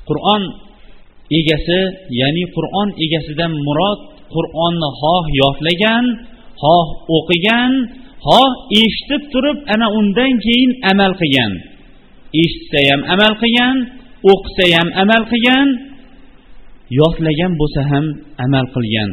قرآن 0.10 0.44
egasi 1.38 1.80
ya'ni 2.20 2.44
qur'on 2.56 2.90
egasidan 3.06 3.54
murod 3.66 4.00
qur'onni 4.36 4.90
xoh 5.02 5.26
yodlagan 5.42 6.06
xoh 6.64 6.88
o'qigan 7.18 7.72
xoh 8.28 8.52
eshitib 8.82 9.22
turib 9.34 9.58
ana 9.74 9.88
undan 10.00 10.32
keyin 10.46 10.72
amal 10.92 11.12
qilgan 11.22 11.52
eshitsa 12.44 12.80
ham 12.90 13.02
amal 13.14 13.34
qilgan 13.42 13.76
o'qisa 14.32 14.66
ham 14.76 14.88
amal 15.04 15.24
qilgan 15.32 15.68
yodlagan 17.00 17.52
bo'lsa 17.62 17.82
ham 17.92 18.06
amal 18.46 18.66
qilgan 18.76 19.12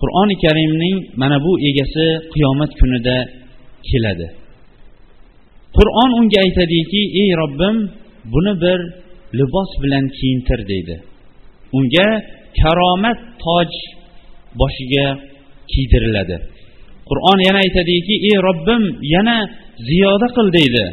qur'oni 0.00 0.34
karimning 0.44 0.96
mana 1.20 1.36
bu 1.44 1.52
egasi 1.68 2.06
qiyomat 2.34 2.70
kunida 2.80 3.18
keladi. 3.89 4.27
Qur'on 5.77 6.09
unga 6.19 6.39
aytadiki 6.45 7.01
ey 7.21 7.29
robbim 7.41 7.75
buni 8.33 8.53
bir 8.63 8.79
libos 9.39 9.71
bilan 9.83 10.05
kiyintir 10.17 10.59
deydi. 10.71 10.95
Unga 11.77 12.07
karomat 12.61 13.19
toj 13.43 13.71
boshiga 14.59 15.07
kiydiriladi. 15.71 16.37
Qur'on 17.09 17.39
yana 17.47 17.59
aytadiki 17.65 18.15
ey 18.29 18.35
robbim 18.47 18.83
yana 19.15 19.37
ziyoda 19.87 20.27
qil 20.35 20.47
deydi. 20.57 20.85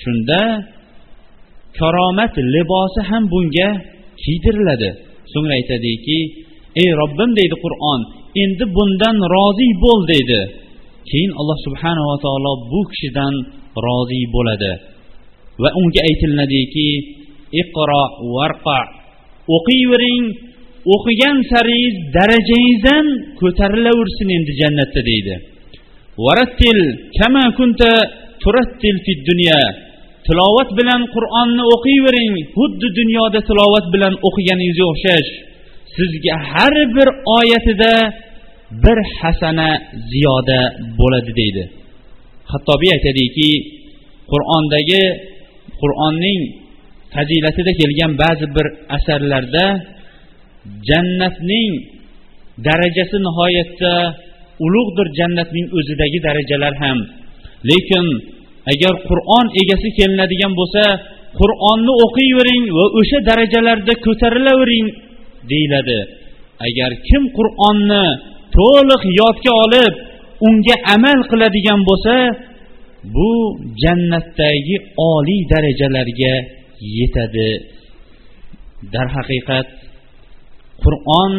Shunda 0.00 0.42
karomat 1.78 2.32
libosi 2.54 3.00
ham 3.10 3.24
bunga 3.32 3.68
kiydiriladi. 4.22 4.90
So'ngra 5.32 5.52
aytadiki 5.60 6.18
ey 6.82 6.90
robbim 7.00 7.30
deydi 7.38 7.56
qur'on 7.64 8.00
endi 8.42 8.64
bundan 8.76 9.16
rozi 9.34 9.68
bo'l 9.84 10.00
deydi. 10.12 10.40
Keyin 11.08 11.32
alloh 11.40 11.58
subhanava 11.66 12.14
taolo 12.24 12.52
bu 12.72 12.80
kishidan 12.90 13.34
rozi 13.86 14.22
bo'ladi. 14.34 14.72
Va 15.62 15.68
unga 15.80 16.00
aytiladiki 16.08 16.88
iqro 17.62 18.04
varqa 18.36 18.80
o'qiyvering 19.56 20.24
o'qigan 20.94 21.36
saringiz 21.52 21.96
darajangizdan 22.16 23.06
ko'tarilaversin 23.40 24.28
endi 24.36 24.52
jannatda 24.60 25.00
deydi. 25.10 25.34
Varattil 26.24 26.80
kama 27.18 27.44
kunta 27.58 27.92
turattil 28.42 28.96
fid 29.04 29.20
dunya. 29.30 29.62
Tilovat 30.26 30.70
bilan 30.78 31.02
qur'onni 31.14 31.64
o'qiyvering 31.74 32.34
xuddi 32.54 32.88
dunyoda 33.00 33.40
tilovat 33.48 33.86
bilan 33.94 34.14
o'qiganingizga 34.28 34.86
o'xshash. 34.92 35.30
Sizga 35.96 36.34
har 36.50 36.74
bir 36.96 37.08
oyatida 37.38 37.92
bir 38.70 38.98
hasana 39.20 39.70
ziyoda 40.12 40.60
bo'ladi 40.98 41.32
deydi. 41.40 41.64
Hattobiy 42.52 42.90
aytadiki 42.96 43.50
qur'ondagi 44.32 45.02
qur'onning 45.80 46.40
fazilatida 47.14 47.72
kelgan 47.80 48.12
ba'zi 48.22 48.46
bir 48.56 48.66
asarlarda 48.96 49.66
jannatning 50.88 51.70
darajasi 52.66 53.16
nihoyatda 53.26 53.94
ulug'dir 54.64 55.06
jannatning 55.18 55.66
o'zidagi 55.78 56.18
darajalar 56.26 56.74
ham. 56.82 56.98
Lekin 57.70 58.04
agar 58.72 58.94
qur'on 59.10 59.46
egasi 59.62 59.88
kelinadigan 59.98 60.52
bo'lsa 60.60 60.84
qur'onni 61.40 61.92
o'qiyvering 62.04 62.64
va 62.76 62.84
o'sha 62.98 63.18
darajalarda 63.30 63.92
ko'tarilavering 64.06 64.86
deyiladi. 65.50 65.98
Agar 66.66 66.90
kim 67.08 67.22
qur'onni 67.38 68.04
to'liq 68.56 69.02
yodga 69.20 69.52
olib 69.64 69.94
unga 70.46 70.76
amal 70.94 71.18
qiladigan 71.30 71.80
bo'lsa 71.88 72.16
bu 73.14 73.30
jannatdagi 73.82 74.76
oliy 75.12 75.42
darajalarga 75.52 76.34
yetadi. 76.98 77.50
Darhaqiqat 78.94 79.68
qur'on 80.84 81.32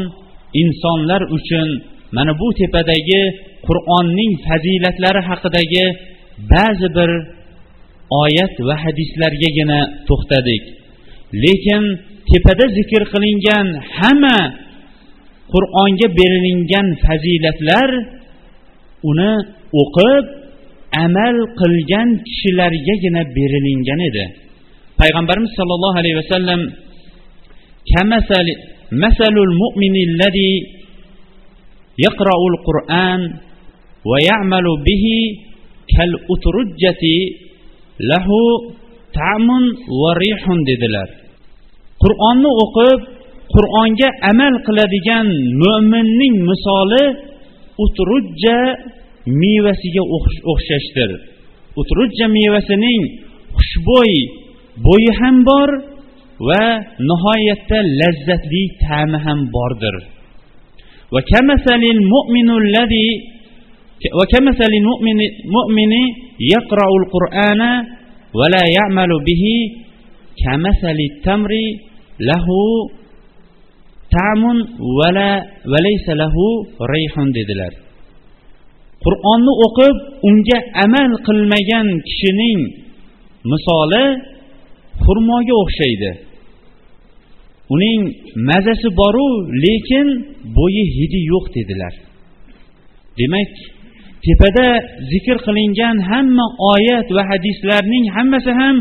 insonlar 0.62 1.22
uchun 1.38 1.68
mana 2.16 2.32
bu 2.42 2.48
tepadagi 2.60 3.22
qur'onning 3.68 4.34
fazilatlari 4.48 5.22
haqidagi 5.30 5.86
ba'zi 6.54 6.88
bir 6.98 7.12
oyat 8.24 8.54
va 8.68 8.76
hadislargagina 8.84 9.80
to'xtadik. 10.08 10.64
Lekin 11.44 11.84
tepada 12.30 12.66
zikr 12.78 13.02
qilingan 13.14 13.68
hamma 13.98 14.38
qur'onga 15.54 16.08
berilingan 16.20 16.88
fazilatlar 17.06 17.90
uni 19.10 19.32
o'qib 19.82 20.26
amal 21.06 21.36
qilgan 21.60 22.10
kishilargagina 22.28 23.22
berilingan 23.38 24.00
edi. 24.10 24.26
Payg'ambarimiz 25.00 25.52
sollallohu 25.60 25.98
alayhi 26.02 26.18
vasallam 26.22 26.62
masalul 29.04 29.54
mu'minillazi 29.64 30.54
yaqra'ul 32.06 32.58
qur'an 32.68 33.22
va 34.10 34.18
ya'malu 34.30 34.72
bihi 34.88 35.18
kal 35.96 36.12
utrujjati 36.34 37.18
lahu 38.12 38.42
ta'mun 39.18 39.64
va 40.02 40.12
rihun 40.24 40.60
dedilar. 40.70 41.10
Qur'onni 42.04 42.52
o'qib 42.64 43.00
qur'onga 43.55 44.09
amal 44.31 44.55
qiladigan 44.67 45.29
mo'minning 45.63 46.37
misoli 46.51 47.05
utrujja 47.85 48.59
mevasiga 49.43 50.03
o'xshashdir 50.53 51.11
utrujja 51.81 52.27
mevasining 52.39 53.03
xushbo'y 53.59 54.15
bo'yi 54.87 55.11
ham 55.21 55.37
bor 55.49 55.71
va 56.49 56.65
nihoyatda 57.11 57.79
lazzatli 58.01 58.63
ta'mi 58.85 59.19
ham 59.27 59.41
bordir 59.57 59.97
وكمثل 61.15 61.83
المؤمن 61.97 62.49
الذي 62.63 63.09
وكمثل 64.19 64.73
المؤمن 64.81 65.19
مؤمن 65.57 65.93
يقرأ 66.55 66.89
القرآن 67.01 67.61
ولا 68.39 68.65
يعمل 68.79 69.11
به 69.29 69.45
كمثل 70.43 70.99
التمر 71.11 71.53
له 72.31 72.47
ta'mun 74.16 74.58
vala 75.00 75.32
valaysa 75.74 76.14
lahu 76.22 76.46
rayhun 76.94 77.28
dedilar. 77.38 77.74
Qur'onni 79.06 79.54
o'qib 79.66 79.96
unga 80.30 80.58
amal 80.86 81.12
qilmagan 81.28 81.88
kishining 82.08 82.60
misoli 83.52 84.06
xurmoga 85.04 85.56
o'xshaydi. 85.64 86.12
Uning 87.74 88.02
mazasi 88.50 88.90
boru 89.00 89.28
lekin 89.66 90.08
bo'yi 90.58 90.84
hidi 90.96 91.20
yo'q 91.32 91.46
dedilar. 91.58 91.94
Demak 93.20 93.52
tepada 94.26 94.68
zikr 95.12 95.38
qilingan 95.46 95.98
hamma 96.10 96.46
oyat 96.74 97.08
va 97.16 97.24
hadislarning 97.32 98.06
hammasi 98.16 98.52
ham 98.62 98.76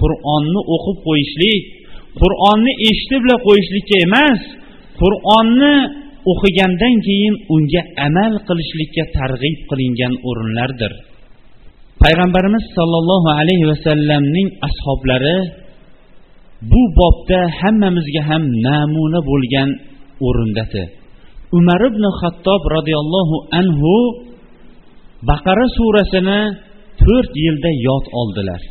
qur'onni 0.00 0.60
o'qib 0.74 0.98
qo'yishlik 1.06 1.62
qur'onni 2.20 2.72
eshitib 2.88 3.22
qo'yishlikka 3.46 3.96
emas 4.06 4.40
qur'onni 5.02 5.74
o'qigandan 6.32 6.94
keyin 7.06 7.34
unga 7.54 7.82
amal 8.06 8.32
qilishlikka 8.48 9.04
targ'ib 9.18 9.56
qilingan 9.70 10.12
o'rinlardir. 10.28 10.92
Payg'ambarimiz 12.02 12.64
sollallohu 12.76 13.28
alayhi 13.40 13.66
vasallamning 13.72 14.48
ashoblari 14.68 15.38
bu 16.70 16.82
bobda 16.98 17.40
hammamizga 17.60 18.22
ham 18.30 18.42
namuna 18.66 19.20
bo'lgan 19.30 19.68
o'rindadi 20.26 20.84
umar 21.58 21.80
ibn 21.90 22.04
xattob 22.20 22.62
roziyallohu 22.76 23.36
anhu 23.60 23.94
baqara 25.30 25.66
surasini 25.76 26.40
to'rt 27.02 27.32
yilda 27.44 27.70
yod 27.86 28.04
oldilar. 28.20 28.62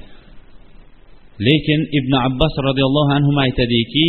Lekin 1.48 1.80
ibn 1.98 2.14
abbos 2.28 2.54
roziyallohu 2.68 3.12
anhu 3.18 3.32
aytadiki 3.46 4.08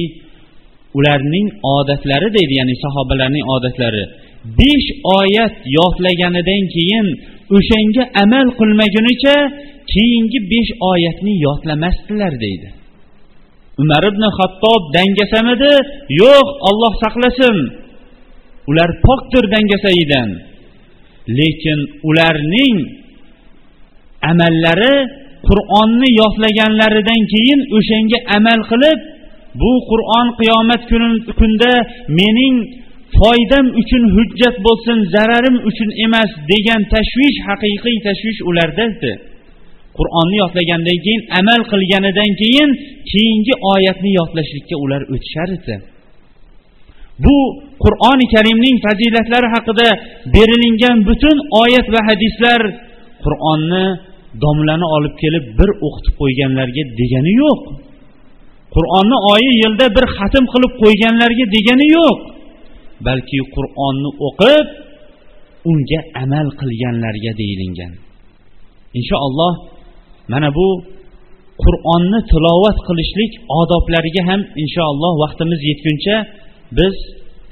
ularning 0.99 1.49
odatlari 1.77 2.29
deydi 2.37 2.55
ya'ni 2.61 2.75
sahobalarning 2.85 3.47
odatlari. 3.57 4.05
Besh 4.59 4.89
oyat 5.19 5.55
yodlaganidan 5.79 6.63
keyin 6.75 7.07
o'shanga 7.57 8.05
amal 8.23 8.47
qilmagunicha 8.59 9.37
keyingi 9.93 10.39
besh 10.53 10.71
oyatni 10.91 11.35
yodlamasdilar 11.47 12.33
deydi. 12.45 12.69
Umar 13.83 14.03
ibn 14.11 14.23
hattob 14.39 14.83
dangasamidi? 14.97 15.73
Yo'q 16.23 16.49
olloh 16.69 16.95
saqlasin. 17.05 17.57
Ular 18.71 18.91
pokdir 19.07 19.45
dangasayidan 19.55 20.31
lekin 21.39 21.79
ularning 22.09 22.77
amallari 24.31 24.97
qur'onni 25.49 26.09
yodlaganlaridan 26.21 27.23
keyin 27.33 27.61
o'shanga 27.77 28.19
amal 28.37 28.61
qilib 28.71 29.01
bu 29.61 29.71
qur'on 29.91 30.27
qiyomat 30.41 30.83
kunida 31.41 31.73
mening 32.19 32.57
foydam 33.19 33.67
uchun 33.81 34.05
hujjat 34.17 34.57
bo'lsin 34.67 34.99
zararim 35.15 35.57
uchun 35.71 35.91
emas 36.07 36.31
degan 36.53 36.83
tashvish 36.95 37.39
haqiqiy 37.49 37.97
tashvish 38.07 38.41
ularda 38.51 38.85
edi 38.93 39.13
qur'onni 39.99 40.37
yodlagandan 40.43 40.99
keyin 41.05 41.23
amal 41.41 41.61
qilganidan 41.73 42.31
keyin 42.43 42.71
keyingi 43.13 43.55
oyatni 43.73 44.11
yodlashlikka 44.21 44.77
ular 44.85 45.03
o'tishar 45.15 45.49
edi. 45.59 45.75
Bu 47.25 47.37
qur'oni 47.85 48.27
karimning 48.35 48.77
fazilatlari 48.87 49.49
haqida 49.55 49.89
berilingan 50.35 50.97
butun 51.09 51.37
oyat 51.63 51.87
va 51.95 52.01
hadislar 52.09 52.61
qur'onni 53.25 53.85
domlani 54.45 54.87
olib 54.97 55.15
kelib 55.23 55.45
bir 55.59 55.71
o'qitib 55.87 56.15
qo'yganlarga 56.23 56.83
degani 57.01 57.33
yo'q. 57.43 57.61
Qur'onni 58.75 59.17
oyi 59.33 59.51
yilda 59.63 59.87
bir 59.97 60.05
xatm 60.17 60.45
qilib 60.53 60.73
qo'yganlarga 60.83 61.45
degani 61.57 61.87
yo'q. 61.97 62.19
Balki 63.07 63.39
qur'onni 63.55 64.11
o'qib 64.29 64.67
unga 65.71 66.01
amal 66.23 66.47
qilganlarga 66.61 67.33
deyilingan 67.41 67.93
inshaalloh 68.99 69.53
mana 70.33 70.49
bu 70.59 70.69
qur'onni 71.65 72.21
tilovat 72.33 72.79
qilishlik 72.89 73.33
odoblariga 73.61 74.23
ham 74.31 74.41
inshaalloh 74.63 75.13
vaqtimiz 75.25 75.61
yetguncha 75.71 76.17
biz 76.79 76.95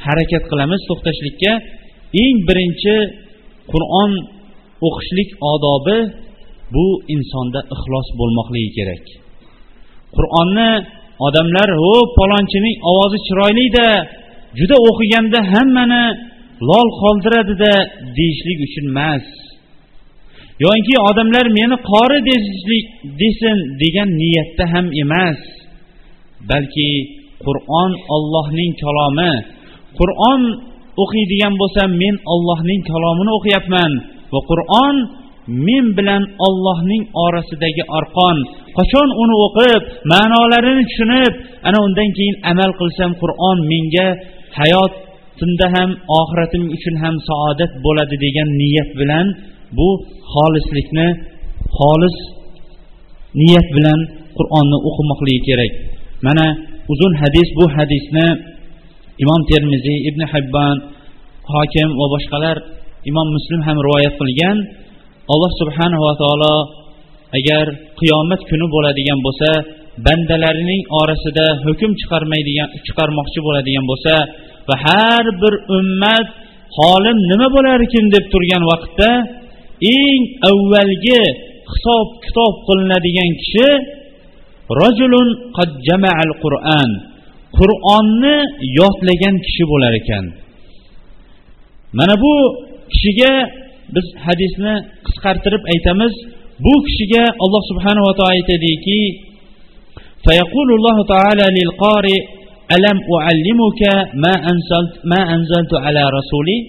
harakat 0.07 0.45
qilamiz 0.51 0.81
to'xtashlikka. 0.89 1.53
Eng 2.23 2.37
birinchi 2.49 2.97
qur'on 3.73 4.13
o'qishlik 4.87 5.31
odobi 5.53 5.99
bu 6.75 6.87
insonda 7.15 7.61
ixlos 7.75 8.09
bo'lmoqligi 8.21 8.71
kerak. 8.79 9.05
Qur'onni 10.17 10.71
odamlar 11.27 11.69
ho 11.83 11.95
palonchining 12.19 12.77
ovozi 12.91 13.19
chiroylida 13.27 13.89
juda 14.59 14.77
o'qiganda 14.89 15.41
hammani 15.53 16.05
lol 16.69 16.89
qoldiradida 17.03 17.73
deyishlik 18.17 18.59
uchun 18.67 18.87
emas. 18.93 19.27
Yoki 20.65 20.95
odamlar 21.11 21.47
meni 21.59 21.77
qori 21.91 22.19
desin 23.21 23.57
degan 23.83 24.09
niyatda 24.21 24.65
ham 24.73 24.87
emas. 25.03 25.41
Balki 26.51 26.91
qur'on 27.45 27.93
ollohning 28.15 28.73
kalomi. 28.83 29.35
Qur'on 29.99 30.41
o'qiydigan 31.03 31.55
bo'lsam 31.61 31.91
men 32.03 32.15
ollohning 32.35 32.81
kalomini 32.91 33.31
o'qiyapman 33.39 33.93
va 34.33 34.41
qur'on 34.51 34.97
men 35.67 35.85
bilan 35.99 36.23
ollohning 36.47 37.03
orasidagi 37.25 37.85
arqon. 37.99 38.37
Qachon 38.79 39.09
uni 39.23 39.37
o'qib 39.47 39.83
ma'nolarini 40.13 40.85
tushunib 40.91 41.33
ana 41.69 41.79
undan 41.87 42.09
keyin 42.17 42.37
amal 42.53 42.71
qilsam 42.81 43.11
qur'on 43.23 43.59
menga 43.73 44.09
hayotimda 44.59 45.67
ham 45.75 45.91
oxiratim 46.21 46.65
uchun 46.77 46.95
ham 47.03 47.15
saodat 47.29 47.73
bo'ladi 47.85 48.17
degan 48.25 48.49
niyat 48.61 48.91
bilan 49.01 49.27
bu 49.79 49.89
xolislikni 50.33 51.09
xolis 51.79 52.17
niyat 53.41 53.69
bilan 53.77 54.01
qur'onni 54.39 54.79
o'qimoqligi 54.89 55.41
kerak. 55.49 55.73
Mana 56.27 56.47
uzun 56.93 57.13
hadis 57.23 57.49
bu 57.59 57.65
hadisni 57.77 58.27
imom 59.23 59.41
termiziy 59.51 59.99
ibn 60.09 60.23
hibbon 60.33 60.77
hokim 61.55 61.89
va 62.01 62.07
boshqalar 62.15 62.57
imom 63.11 63.29
muslim 63.37 63.61
ham 63.67 63.77
rivoyat 63.87 64.15
qilgan. 64.21 64.57
Alloh 65.33 65.51
subhanava 65.61 66.12
taolo 66.23 66.55
agar 67.38 67.66
qiyomat 68.01 68.40
kuni 68.51 68.66
bo'ladigan 68.75 69.19
bo'lsa 69.27 69.51
bandalarining 70.07 70.83
orasida 71.01 71.47
hukm 71.66 71.90
chiqarmaydigan 72.01 72.69
chiqarmoqchi 72.87 73.40
bo'ladigan 73.47 73.85
bo'lsa 73.90 74.14
va 74.69 74.77
har 74.87 75.25
bir 75.43 75.55
ummat 75.79 76.27
holim 76.79 77.19
nima 77.31 77.49
bo'larkin 77.57 78.05
deb 78.14 78.25
turgan 78.33 78.62
vaqtda 78.73 79.11
eng 79.99 80.23
avvalgi 80.51 81.23
hisob 81.73 82.07
kitob 82.25 82.55
qilinadigan 82.66 83.31
kishi 83.40 83.69
rajulun 84.81 85.29
qad 85.57 85.71
jama'al 85.88 86.33
qur'an 86.45 86.90
qur'onni 87.59 88.37
yodlagan 88.79 89.37
kishi 89.47 89.64
bo'lar 89.73 89.93
ekan. 90.01 90.25
Mana 91.99 92.14
bu 92.25 92.35
kishiga 92.93 93.33
biz 93.96 94.06
hadisni 94.26 94.74
qisqartirib 95.06 95.63
aytamiz 95.74 96.13
bu 96.65 96.74
kishiga 96.86 97.24
alloh 97.44 97.62
subhanava 97.72 98.12
taolo 98.20 98.34
aytadiki 98.38 99.02
فيقول 100.26 100.70
الله 100.78 100.98
تعالى 101.13 101.46
للقارئ 101.58 102.20
ألم 102.76 102.98
أعلمك 103.18 103.82
ما 104.24 104.34
أنزلت, 104.52 104.94
ما 105.12 105.22
أنزلت 105.36 105.72
على 105.86 106.04
رسولي 106.18 106.60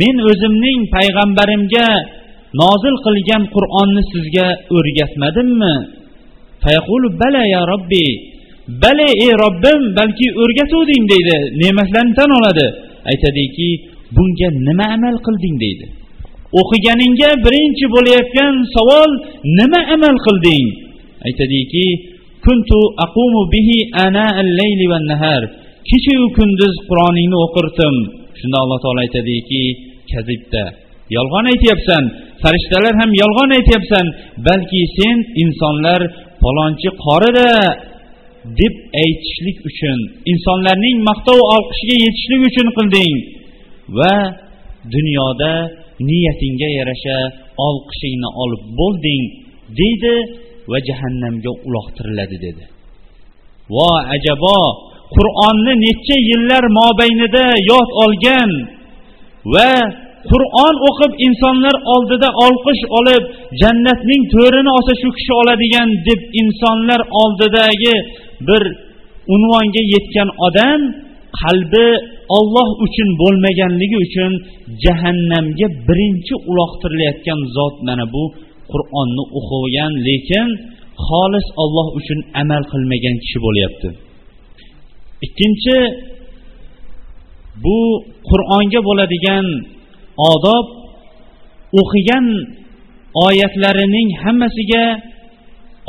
men 0.00 0.16
o'zimning 0.30 0.80
payg'ambarimga 0.96 1.88
nozil 2.62 2.96
qilgan 3.06 3.42
qur'onni 3.54 4.02
sizga 4.12 4.48
o'rgatmadimmi 4.76 5.74
bala 7.22 7.42
ya 7.54 7.62
robbi 7.72 8.06
bale 8.82 9.08
ey 9.24 9.32
robbim 9.44 9.80
balki 9.98 10.26
o'rgatuvding 10.42 11.04
deydi 11.12 11.36
ne'matlarni 11.60 12.14
tan 12.18 12.30
oladi 12.38 12.66
aytadiki 13.10 13.68
bunga 14.16 14.48
nima 14.68 14.86
amal 14.96 15.16
qilding 15.26 15.56
deydi 15.64 15.86
O'qiganingga 16.59 17.29
birinchi 17.45 17.85
bo'layotgan 17.95 18.53
savol 18.75 19.11
nima 19.59 19.81
amal 19.95 20.15
qilding? 20.25 20.65
Aytadiki 21.27 21.85
kuntu 22.45 22.79
aqumu 23.05 23.41
bihi 23.53 23.77
ana 24.05 24.25
al-layli 24.41 24.85
va 24.91 24.99
nahar. 25.11 25.41
Kechayu 25.89 26.25
kunduz 26.37 26.75
qur'oningni 26.89 27.37
o'qirdim. 27.45 27.95
Shunda 28.39 28.57
alloh 28.63 28.79
taolo 28.83 28.99
aytadiki 29.05 29.63
kazibda. 30.11 30.65
Yolg'on 31.17 31.45
aytyapsan. 31.53 32.03
Farishtalar 32.43 32.93
ham 33.01 33.11
yolg'on 33.21 33.49
aytyapsan. 33.59 34.05
Balki 34.47 34.81
sen 34.97 35.17
insonlar 35.43 36.01
palonchi 36.43 36.89
qorida 37.05 37.49
deb 38.59 38.73
aytishlik 39.03 39.57
uchun 39.69 39.99
insonlarning 40.31 40.97
maqtov 41.09 41.39
olqishiga 41.55 41.95
yetishlik 42.05 42.41
uchun 42.49 42.67
qilding 42.77 43.15
va 43.97 44.15
dunyoda 44.95 45.53
niyatingga 46.07 46.69
yarasha 46.79 47.17
olqishingni 47.67 48.29
olib 48.43 48.63
bo'lding 48.79 49.23
deydi 49.79 50.15
va 50.71 50.77
jahannamga 50.87 51.51
uloqtiriladi 51.67 52.37
dedi. 52.45 52.63
Vo 53.75 53.91
ajabo 54.15 54.59
qur'onni 55.15 55.73
necha 55.85 56.17
yillar 56.29 56.63
mobaynida 56.79 57.45
yod 57.71 57.89
olgan 58.03 58.51
va 59.53 59.71
qur'on 60.31 60.75
o'qib 60.89 61.11
insonlar 61.27 61.75
oldida 61.93 62.29
olqish 62.45 62.83
olib 62.99 63.23
jannatning 63.61 64.23
to'rini 64.33 64.69
olsa 64.77 64.93
shu 65.01 65.09
kishi 65.17 65.33
oladigan 65.41 65.89
deb 66.07 66.21
insonlar 66.41 67.01
oldidagi 67.21 67.95
bir 68.47 68.63
unvonga 69.35 69.83
yetgan 69.93 70.29
odam 70.47 70.81
qalbi 71.41 71.87
olloh 72.37 72.69
uchun 72.85 73.09
bo'lmaganligi 73.21 73.97
uchun 74.05 74.31
jahannamga 74.83 75.67
birinchi 75.87 76.33
uloqtirilayotgan 76.49 77.39
zot 77.55 77.75
mana 77.87 78.05
bu 78.13 78.23
qur'onni 78.71 79.23
o'qigan 79.39 79.91
lekin 80.07 80.47
xolis 81.05 81.47
olloh 81.63 81.87
uchun 81.99 82.19
amal 82.41 82.63
qilmagan 82.71 83.15
kishi 83.23 83.39
bo'lyapti. 83.45 83.87
Ikkinchi 85.25 85.77
bu 87.65 87.79
qur'onga 88.29 88.79
bo'ladigan 88.87 89.45
odob 90.33 90.65
o'qigan 91.81 92.25
oyatlarining 93.25 94.09
hammasiga 94.23 94.85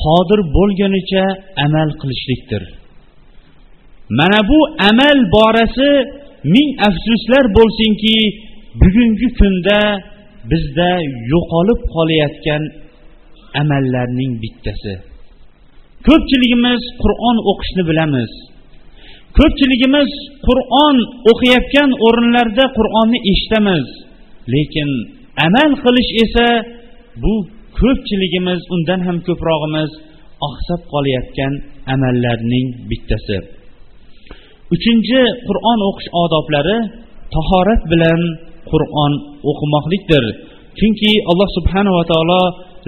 qodir 0.04 0.40
bo'lgunicha 0.56 1.24
amal 1.64 1.88
qilishlikdir. 2.00 2.62
Mana 4.18 4.40
bu 4.50 4.58
amal 4.90 5.18
borasi 5.36 5.90
ming 6.54 6.70
afsuslar 6.88 7.44
bo'lsinki 7.58 8.16
bugungi 8.82 9.28
kunda 9.38 9.80
bizda 10.50 10.92
yo'qolib 11.32 11.80
qolayotgan 11.94 12.62
amallarning 13.62 14.32
bittasi. 14.42 14.94
Ko'pchiligimiz 16.06 16.82
qur'on 17.02 17.36
o'qishni 17.50 17.82
bilamiz. 17.90 18.30
Ko'pchiligimiz 19.38 20.10
qur'on 20.46 20.96
o'qiyotgan 21.30 21.90
o'rinlarda 22.06 22.64
qur'onni 22.78 23.18
eshitamiz. 23.30 23.86
Lekin 24.54 24.90
amal 25.46 25.70
qilish 25.84 26.10
esa 26.24 26.48
bu 27.22 27.34
ko'pchiligimiz 27.80 28.60
undan 28.74 29.00
ham 29.06 29.18
ko'prog'imiz 29.28 29.90
oqsab 30.48 30.80
qolayotgan 30.92 31.52
amallarning 31.94 32.66
bittasi. 32.90 33.59
Uchinchi 34.74 35.20
qur'on 35.48 35.78
o'qish 35.88 36.08
odoblari 36.22 36.78
tahorat 37.34 37.82
bilan 37.92 38.20
qur'on 38.70 39.12
o'qimoqlikdir. 39.50 40.24
Chunki 40.78 41.12
alloh 41.30 41.48
subhanava 41.58 42.02
taolo 42.12 42.42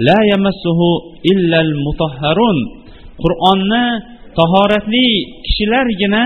la 0.07 0.19
yamassuhu 0.31 0.89
illal 1.31 1.71
mutahharun 1.85 2.57
qur'onni 3.23 3.85
tahoratli 4.39 5.07
kishilargina 5.45 6.23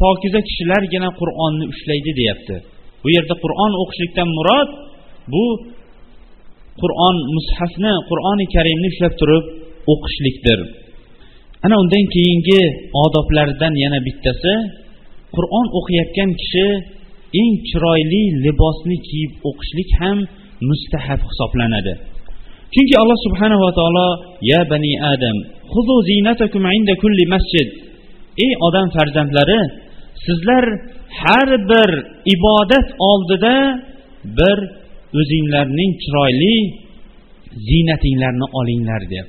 pokiza 0.00 0.40
kishilargina 0.48 1.08
qur'onni 1.20 1.64
ushlaydi 1.72 2.10
deyapti. 2.20 2.56
Bu 3.02 3.08
yerda 3.16 3.34
qur'on 3.44 3.72
o'qishlikdan 3.82 4.28
murod 4.38 4.68
bu 5.32 5.44
qur'on 6.82 7.16
mushafni 7.36 7.92
qur'oni 8.10 8.44
karimni 8.54 8.88
ushlab 8.92 9.14
turib 9.20 9.44
o'qishlikdir. 9.92 10.60
Ana 11.64 11.74
undan 11.82 12.04
keyingi 12.14 12.62
odoblardan 13.04 13.72
yana 13.84 13.98
bittasi 14.06 14.52
qur'on 15.36 15.66
o'qiyotgan 15.78 16.30
kishi 16.40 16.66
eng 17.40 17.54
chiroyli 17.68 18.22
libosni 18.44 18.96
kiyib 19.08 19.32
o'qishlik 19.48 19.90
ham 20.00 20.18
mustahab 20.68 21.20
hisoblanadi. 21.28 21.94
Chunki 22.74 22.94
alloh 23.02 23.18
subhanava 23.26 23.68
taolo 23.78 24.08
ya 24.50 24.60
bani 24.72 24.92
adam 25.12 25.36
huzu 25.72 25.96
zinatakum 26.10 26.62
inda 26.78 26.94
kulli 27.02 27.24
masjid. 27.34 27.68
Ey 28.44 28.52
odam 28.66 28.86
farzandlari 28.96 29.60
sizlar 30.26 30.64
har 31.20 31.48
bir 31.70 31.90
ibodat 32.34 32.88
oldida 33.10 33.56
bir 34.38 34.58
o'zinglarning 35.20 35.92
chiroyli 36.02 36.56
ziynatinglarni 37.68 38.46
olinglar 38.58 39.02
deb. 39.14 39.26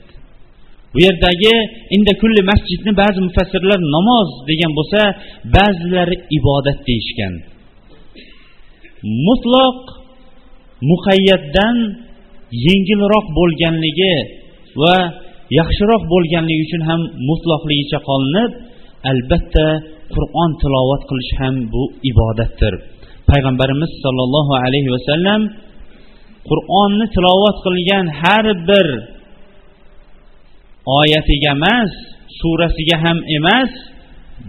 Bu 0.96 1.00
yerdagi 1.08 1.56
inda 1.96 2.14
kulli 2.22 2.42
masjidni 2.52 2.92
ba'zi 3.02 3.20
mufassirlar 3.28 3.80
namoz 3.96 4.30
degan 4.50 4.72
bo'lsa 4.78 5.02
ba'zilari 5.58 6.16
ibodat 6.38 6.80
deyishgan. 6.88 7.34
Mutloq 9.28 9.80
muqayyatdan 10.92 11.76
yengilroq 12.68 13.26
bo'lganligi 13.40 14.16
va 14.82 14.98
yaxshiroq 15.60 16.04
bo'lganligi 16.14 16.62
uchun 16.68 16.84
ham 16.90 17.02
mutloqligicha 17.30 18.00
qolinib 18.10 18.52
albatta 19.12 19.68
qur'on 20.16 20.52
tilovat 20.62 21.02
qilish 21.10 21.34
ham 21.40 21.56
bu 21.74 21.84
ibodatdir. 22.12 22.74
Payg'ambarimiz 23.30 23.92
sollallohu 24.04 24.54
alayhi 24.66 24.90
vasallam 24.96 25.42
qur'onni 26.50 27.06
tilovat 27.16 27.58
qilgan 27.66 28.06
har 28.22 28.46
bir 28.70 28.88
oyatiga 31.00 31.52
emas 31.58 31.91
surasiga 32.39 32.98
ham 33.04 33.17
emas 33.38 33.71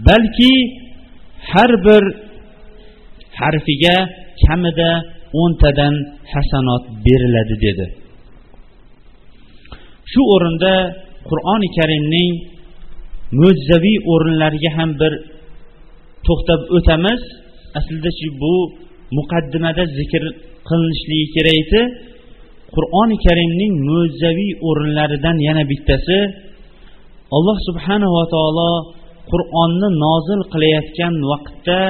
balki 0.08 0.52
har 1.50 1.70
bir 1.86 2.02
harfiga 3.40 3.96
kamida 4.44 4.90
o'ntadan 5.42 5.94
hasanot 6.32 6.84
beriladi 7.04 7.56
dedi. 7.66 7.86
Shu 10.10 10.20
o'rinda 10.34 10.74
qur'oni 11.28 11.68
karimning 11.78 12.32
mo'jizaviy 13.40 13.96
o'rinlariga 14.12 14.70
ham 14.78 14.90
bir 15.00 15.12
to'xtab 16.26 16.60
o'tamiz. 16.76 17.20
Aslida 17.78 18.10
shu 18.18 18.28
bu 18.42 18.54
muqaddimada 19.18 19.84
zikr 19.98 20.22
qilinishligi 20.68 21.26
kerak 21.34 21.56
edi. 21.62 21.80
Qur'oni 22.74 23.16
karimning 23.26 23.74
mo'jizaviy 23.88 24.52
o'rinlaridan 24.68 25.36
yana 25.46 25.62
bittasi 25.70 26.18
alloh 27.36 27.56
subhanava 27.68 28.22
taolo 28.34 28.72
qur'onni 29.32 29.88
nozil 30.04 30.40
qilayotgan 30.52 31.14
vaqtda 31.30 31.80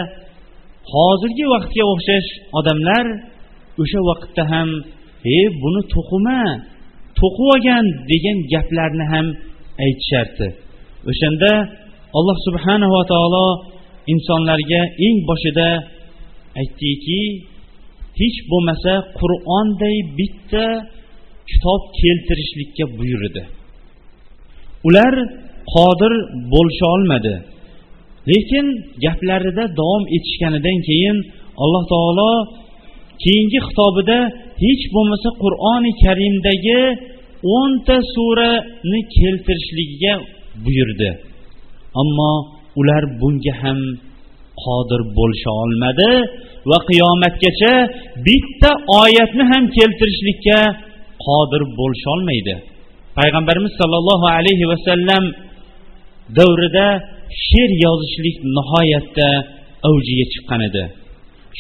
hozirgi 0.93 1.45
vaqtga 1.55 1.83
o'xshash 1.93 2.29
odamlar 2.59 3.07
o'sha 3.83 4.01
vaqtda 4.11 4.43
ham 4.53 4.69
e 5.37 5.39
buni 5.63 5.83
to'qima 5.95 6.43
to'qib 7.19 7.47
olgan 7.55 7.85
degan 8.11 8.39
gaplarni 8.53 9.05
ham 9.13 9.27
aytishardi. 9.85 10.49
O'shanda 11.11 11.53
alloh 12.19 12.37
subhanava 12.47 13.03
taolo 13.13 13.47
insonlarga 14.13 14.83
eng 15.07 15.19
boshida 15.29 15.69
aytdiki 16.61 17.21
hech 18.21 18.39
bo'lmasa 18.51 18.93
qur'onday 19.21 19.97
bitta 20.19 20.67
kitob 21.51 21.83
keltirishlikka 22.01 22.85
buyurdi. 22.99 23.43
Ular 24.89 25.15
qodir 25.75 26.15
bo'lisha 26.53 26.87
olmadi. 26.95 27.35
Lekin 28.31 28.67
gaplarida 29.05 29.65
davom 29.81 30.05
etishganidan 30.17 30.79
keyin 30.89 31.17
alloh 31.63 31.85
taolo 31.93 32.33
keyingi 33.25 33.59
xitobida 33.67 34.19
hech 34.65 34.85
bo'lmasa 34.95 35.29
qur'oni 35.43 35.93
karimdagi 36.05 36.81
o'nta 37.57 37.97
surani 38.15 39.01
keltirishligiga 39.17 40.15
buyurdi. 40.65 41.11
Ammo 42.01 42.33
ular 42.81 43.03
bunga 43.21 43.55
ham 43.63 43.79
qodir 44.63 45.01
bo'lisha 45.19 45.51
olmadi 45.63 46.11
va 46.71 46.79
qiyomatgacha 46.89 47.75
bitta 48.27 48.71
oyatni 49.03 49.45
ham 49.53 49.65
keltirishlikka 49.77 50.59
qodir 51.27 51.63
bo'lisholmaydi 51.79 52.55
payg'ambarimiz 53.19 53.73
sollallohu 53.81 54.27
alayhi 54.39 54.65
vasallam 54.73 55.25
davrida 56.39 56.89
she'r 57.45 57.71
yozishlik 57.85 58.37
nihoyatda 58.57 59.29
avjiga 59.89 60.27
chiqqan 60.33 60.61
edi. 60.69 60.85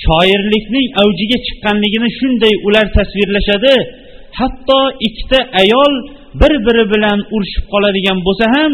Shoirlikning 0.04 0.86
avjiga 1.02 1.38
chiqqanligini 1.46 2.08
shunday 2.18 2.54
ular 2.68 2.86
tasvirlashadi 2.96 3.74
hatto 4.38 4.80
ikkita 5.08 5.38
ayol 5.62 5.92
bir 6.40 6.52
biri 6.66 6.84
bilan 6.92 7.18
urushib 7.34 7.64
qoladigan 7.72 8.18
bo'lsa 8.26 8.46
ham 8.56 8.72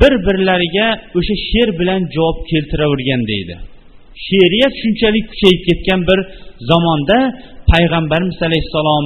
bir 0.00 0.12
birlariga 0.26 0.88
o'sha 1.18 1.34
she'r 1.48 1.70
bilan 1.80 2.02
javob 2.16 2.38
keltiravergan 2.50 3.22
deydi. 3.32 3.56
She'riyat 4.26 4.74
shunchalik 4.82 5.26
kuchayib 5.32 5.60
ketgan 5.68 6.00
bir 6.08 6.18
zamonda 6.70 7.18
payg'ambarimiz 7.70 8.38
alayhissalom 8.48 9.04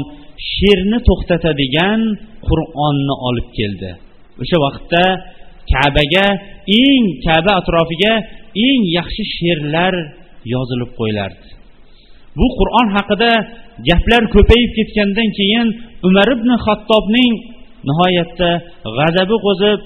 she'rni 0.52 0.98
to'xtatadigan 1.08 2.00
qur'onni 2.48 3.14
olib 3.28 3.48
keldi. 3.58 3.90
O'sha 4.42 4.56
vaqtda 4.64 5.04
kabaga 5.72 6.26
eng 6.82 7.04
kaba 7.26 7.52
atrofiga 7.60 8.12
eng 8.66 8.82
yaxshi 8.98 9.22
she'rlar 9.36 9.94
yozilib 10.54 10.90
qo'yilardi 10.98 11.48
bu 12.38 12.46
qur'on 12.58 12.88
haqida 12.96 13.30
gaplar 13.88 14.22
ko'payib 14.34 14.70
ketgandan 14.78 15.28
keyin 15.38 15.68
umar 16.08 16.28
ibn 16.36 16.50
xattobning 16.66 17.34
nihoyatda 17.88 18.50
g'azabi 18.96 19.36
qo'zib 19.46 19.78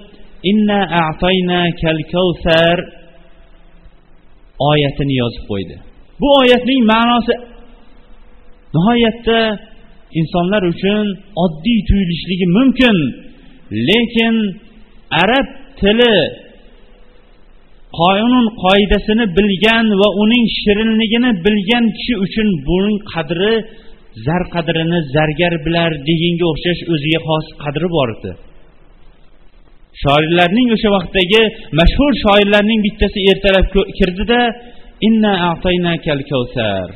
inna 0.50 0.80
a'tayna 1.04 1.60
kal 1.80 1.98
kavsar 2.12 2.76
oyatini 4.70 5.14
yozib 5.22 5.44
qo'ydi. 5.50 5.76
Bu 6.20 6.28
oyatning 6.42 6.82
ma'nosi 6.92 7.34
nihoyatda 8.74 9.40
insonlar 10.20 10.62
uchun 10.72 11.04
oddiy 11.44 11.78
tuyulishligi 11.88 12.46
mumkin. 12.56 12.96
Lekin 13.88 14.34
arab 15.22 15.46
tili 15.80 16.16
qonun 17.98 18.46
qoidasini 18.64 19.26
bilgan 19.38 19.86
va 20.00 20.08
uning 20.22 20.46
shirinligini 20.60 21.30
bilgan 21.44 21.84
kishi 21.96 22.14
uchun 22.24 22.48
buning 22.68 22.98
qadri 23.12 23.52
zar 24.26 24.42
qadrini 24.54 24.98
zargar 25.14 25.54
bilar 25.66 25.90
deganga 26.08 26.46
o'xshash 26.52 26.82
o'ziga 26.92 27.20
xos 27.28 27.46
qadri 27.64 27.88
bor 27.96 28.08
edi 28.16 28.32
shoirlarning 30.02 30.68
o'sha 30.76 30.88
vaqtdagi 30.96 31.42
mashhur 31.80 32.12
shoirlarning 32.24 32.80
bittasi 32.86 33.18
ertalab 33.32 33.66
kirdida 33.98 34.40
inna 35.08 35.32
a'taynakal 35.50 36.22
kavsar 36.30 36.86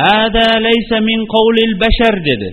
hada 0.00 0.48
laysa 0.66 0.96
min 1.08 1.20
qawlil 1.34 1.72
bashar 1.84 2.14
dedi. 2.28 2.50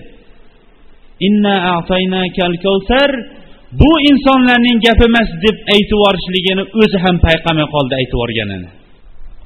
Inna 1.28 1.54
a'taynakal 1.76 2.54
kavsar 2.64 3.10
bu 3.80 3.90
insonlarning 4.10 4.78
gapi 4.86 5.04
emas 5.10 5.30
deb 5.44 5.56
aytib 5.74 5.96
yuborishligini 5.96 6.62
o'zi 6.80 6.98
ham 7.04 7.16
payqamay 7.26 7.66
qoldi 7.74 7.94
aytib 8.00 8.16
yuborganini 8.16 8.68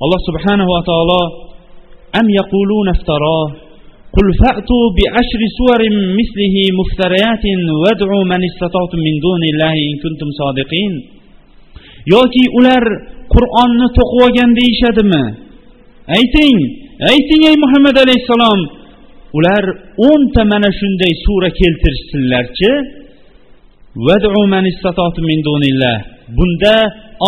alloh 0.04 0.20
subhanahu 0.28 0.70
va 0.74 0.80
taolo 0.90 1.20
am 2.20 2.26
yaquluna 2.38 2.92
iftaro 2.96 3.38
قل 4.15 4.27
فأتوا 4.41 4.85
بعشر 4.97 5.41
سور 5.57 5.81
مثله 6.19 6.55
مفتريات 6.79 7.45
وادعوا 7.81 8.23
من 8.31 8.41
استطعتم 8.49 8.99
من 9.07 9.15
دون 9.25 9.41
الله 9.51 9.75
إن 9.89 9.95
كنتم 10.03 10.29
صادقين 10.41 10.93
yoki 12.13 12.43
ular 12.59 12.83
qur'onni 13.33 13.87
to'qib 13.97 14.21
olgan 14.25 14.51
deyishadimi 14.59 15.23
ayting 16.17 16.57
ayting 17.11 17.41
ey 17.49 17.55
muhammad 17.63 17.95
alayhissalom 18.03 18.59
ular 19.37 19.63
o'nta 20.09 20.41
mana 20.51 20.69
shunday 20.79 21.13
sura 21.25 21.49
keltirishsinlarchi 21.59 22.71
bunda 26.37 26.75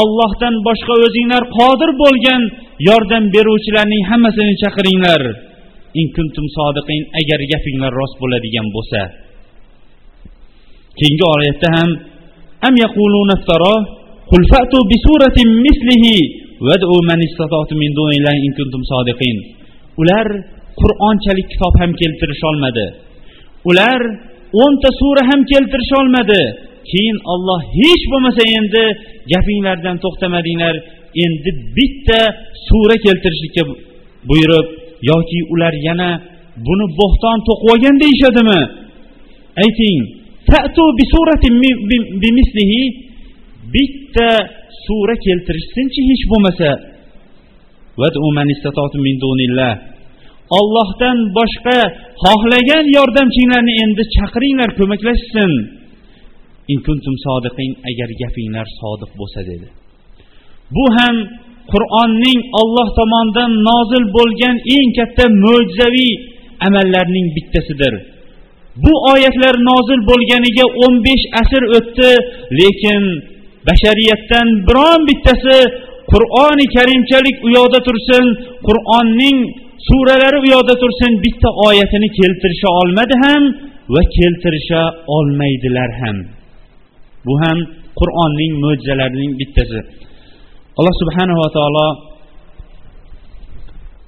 ollohdan 0.02 0.56
boshqa 0.68 0.94
o'zinglar 1.06 1.44
qodir 1.58 1.90
bo'lgan 2.04 2.42
yordam 2.90 3.24
beruvchilarning 3.36 4.04
hammasini 4.12 4.54
chaqiringlar 4.64 5.22
In 6.01 6.09
kuntum 6.17 6.47
sodiqin 6.57 7.01
agar 7.21 7.41
gapinglar 7.53 7.93
rost 8.01 8.17
bo'ladigan 8.23 8.67
bo'lsa 8.77 9.01
keyingi 10.99 11.27
oyatda 11.37 11.69
ham 11.77 11.91
am 12.69 12.75
yaquluna 12.85 13.35
iftaro 13.41 13.75
qul 14.31 14.43
fa'tu 14.53 14.79
bi 14.91 14.97
suratin 15.07 15.49
mislihi 15.67 16.17
wad'u 16.69 16.97
man 17.11 17.21
istata'tum 17.29 17.79
min 17.85 17.93
dunillahi 18.01 18.39
in 18.47 18.53
kuntum 18.59 18.83
sodiqin 18.93 19.37
ular 20.01 20.27
qur'onchalik 20.81 21.47
kitob 21.53 21.75
ham 21.81 21.91
keltirisholmadi 22.01 22.87
ular 23.71 24.01
o'nta 24.63 24.89
sura 25.01 25.23
ham 25.31 25.41
keltirisholmadi 25.53 26.43
keyin 26.91 27.17
olloh 27.33 27.61
hech 27.79 28.05
bo'lmasa 28.13 28.43
endi 28.59 28.85
gapinglardan 29.33 29.97
to'xtamadinglar 30.05 30.75
endi 31.25 31.51
bitta 31.77 32.21
sura 32.69 32.97
keltirishlikka 33.07 33.63
buyurib 34.31 34.67
yoki 35.11 35.39
ular 35.53 35.75
yana 35.89 36.11
buni 36.67 36.87
bo'xton 37.01 37.39
to'qib 37.49 37.69
olgan 37.73 37.97
deyishadimi? 38.03 38.61
Ayting 39.65 39.99
bitta 43.75 44.31
sura 44.87 45.15
keltirishsinchi 45.27 46.01
hech 46.11 46.25
bo'lmasa. 46.33 46.71
Ollohdan 50.59 51.19
boshqa 51.39 51.79
xohlagan 52.25 52.85
yordamchinglarni 52.97 53.75
endi 53.85 54.03
chaqiringlar 54.17 54.71
ko'maklashsin. 54.79 55.51
Agar 57.91 58.09
gapinglar 58.23 58.67
sodiq 58.81 59.11
bo'lsa 59.21 59.41
dedi. 59.51 59.69
Bu 60.77 60.85
ham 60.97 61.17
qur'onning 61.73 62.41
olloh 62.61 62.89
tomonidan 62.99 63.51
nozil 63.69 64.05
bo'lgan 64.17 64.57
eng 64.77 64.89
katta 64.99 65.25
mo'jizaviy 65.45 66.13
amallarning 66.67 67.27
bittasidir. 67.37 67.95
Bu 68.85 68.93
oyatlar 69.13 69.55
nozil 69.71 70.01
bo'lganiga 70.11 70.67
o'n 70.85 70.95
besh 71.07 71.25
asr 71.43 71.63
o'tdi 71.79 72.11
lekin 72.61 73.03
bashariyatdan 73.69 74.49
biron 74.69 75.01
bittasi 75.11 75.59
qur'oni 76.13 76.67
karimchalik 76.77 77.37
u 77.47 77.49
yoqda 77.59 77.81
tursin 77.89 78.25
qur'onning 78.69 79.39
suralari 79.89 80.39
u 80.45 80.47
yoqda 80.55 80.75
tursin 80.83 81.13
bitta 81.25 81.49
oyatini 81.69 82.09
keltirisha 82.19 82.69
olmadi 82.81 83.15
ham 83.25 83.43
va 83.95 84.03
keltirisha 84.17 84.83
olmaydilar 85.17 85.91
ham. 86.01 86.19
Bu 87.27 87.35
ham 87.43 87.59
qur'onning 88.01 88.53
mo'jizalarining 88.65 89.33
bittasi. 89.41 89.79
Alloh 90.79 90.95
subhanava 91.03 91.47
taolo 91.57 91.87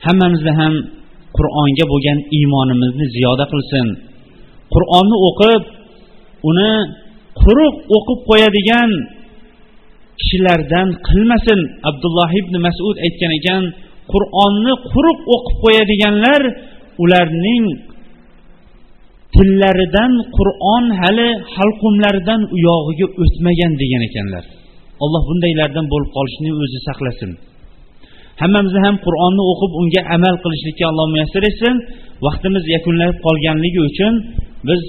hammamizni 0.07 0.53
ham 0.61 0.75
qur'onga 1.37 1.85
bo'lgan 1.93 2.19
iymonimizni 2.37 3.07
ziyoda 3.17 3.45
qilsin. 3.53 3.87
Qur'onni 4.75 5.17
o'qib 5.29 5.63
uni 6.51 6.73
quruq 7.41 7.77
o'qib 7.97 8.19
qo'yadigan 8.31 8.91
kishilardan 10.21 10.89
qilmasin. 11.09 11.61
Abdulloh 11.91 12.31
ibn 12.41 12.55
masud 12.67 12.97
aytgan 13.07 13.33
ekan 13.41 13.63
qur'onni 14.13 14.73
quruq 14.93 15.19
o'qib 15.35 15.57
qo'yadiganlar 15.65 16.41
ularning 17.03 17.65
tillaridan 19.35 20.13
qur'on 20.37 20.85
hali 21.01 21.31
halqumlaridan 21.55 22.41
u 22.55 22.57
yog'iga 22.69 23.07
o'tmagan 23.23 23.73
degan 23.83 24.03
ekanlar. 24.11 24.45
Alloh 25.05 25.23
bundaylardan 25.31 25.87
bo'lib 25.93 26.11
qolishni 26.17 26.51
o'zi 26.63 26.79
saqlasin. 26.89 27.31
Hammamizni 28.43 28.81
ham 28.87 28.97
qur'onni 29.07 29.43
o'qib 29.53 29.73
unga 29.81 30.03
amal 30.17 30.35
qilishlikka 30.45 30.85
alloh 30.91 31.07
muyassar 31.15 31.43
etsin. 31.51 31.75
Vaqtimiz 32.27 32.65
yakunlanib 32.75 33.19
qolganligi 33.27 33.81
uchun 33.91 34.15
biz 34.69 34.83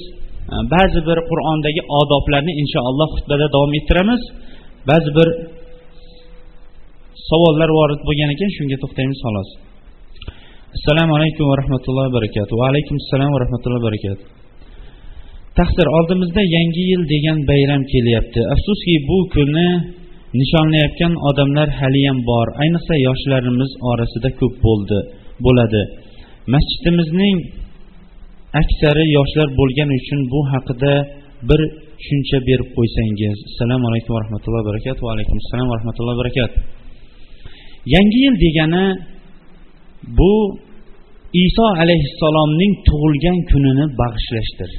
e, 0.53 0.55
ba'zi 0.73 0.99
bir 1.07 1.17
qur'ondagi 1.29 1.81
odoblarni 1.99 2.53
inshaalloh 2.61 3.09
xutbada 3.15 3.45
davom 3.55 3.71
ettiramiz. 3.79 4.21
Ba'zi 4.89 5.09
bir 5.17 5.27
savollar 7.29 7.69
vorid 7.77 8.01
bo'lgan 8.07 8.29
ekan 8.35 8.49
shunga 8.57 8.77
to'xtaymiz 8.83 9.19
xolos. 9.25 9.49
Assalomu 10.77 11.13
alaykum 11.17 11.43
va 11.51 11.55
rahmatullohi 11.61 12.07
va 12.09 12.15
barakatuh. 12.19 12.53
Va 12.61 12.65
alaykum 12.71 12.95
assalom 13.01 13.29
va 13.35 13.39
rahmatullohi 13.43 13.81
va 13.81 13.87
barakatuh. 13.89 14.25
Taqsir 15.59 15.87
oldimizda 15.97 16.41
yangi 16.55 16.83
yil 16.91 17.01
degan 17.13 17.37
bayram 17.49 17.81
kelyapti. 17.93 18.41
Afsuski 18.53 18.93
bu 19.09 19.17
kunni 19.33 19.69
nishonlayotgan 20.37 21.13
odamlar 21.29 21.69
haliyam 21.79 22.19
bor. 22.29 22.47
Ayniqsa 22.61 22.93
yoshlarimiz 23.07 23.71
orasida 23.91 24.29
ko'p 24.39 24.55
bo'ldi 24.65 24.99
bo'ladi. 25.45 25.81
Masjidimizning 26.53 27.37
aksari 28.61 29.05
yoshlar 29.17 29.47
bo'lgani 29.59 29.93
uchun 30.01 30.19
bu 30.33 30.39
haqida 30.51 30.93
bir 31.49 31.61
tushuncha 31.99 32.37
berib 32.47 32.69
qo'ysangiz. 32.77 33.37
Assalomu 33.49 33.85
alaykum 33.89 34.11
va 34.15 34.19
rahmatullohi 34.25 34.63
va 34.63 34.69
barakatuh. 34.71 35.01
Va 35.07 35.11
alaykum 35.15 35.37
assalom 35.43 35.67
va 35.71 35.75
rahmatullohi 35.79 36.15
va 36.17 36.21
barakatuh. 36.23 36.57
Yangi 37.95 38.19
yil 38.25 38.35
degani 38.45 38.85
bu 40.19 40.33
iso 41.45 41.65
alayhissalomning 41.83 42.73
tug'ilgan 42.87 43.37
kunini 43.49 43.85
bag'ishlashdir. 44.01 44.71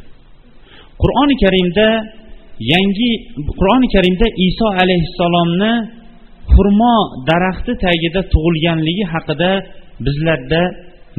Qur'oni 1.03 1.35
karimda 1.43 1.87
yangi 2.73 3.11
qur'oni 3.59 3.89
karimda 3.95 4.27
iso 4.49 4.67
alayhissalomni 4.83 5.73
xurmo 6.53 6.97
daraxti 7.29 7.73
tagida 7.85 8.21
tug'ilganligi 8.33 9.05
haqida 9.13 9.51
bizlarda 10.05 10.63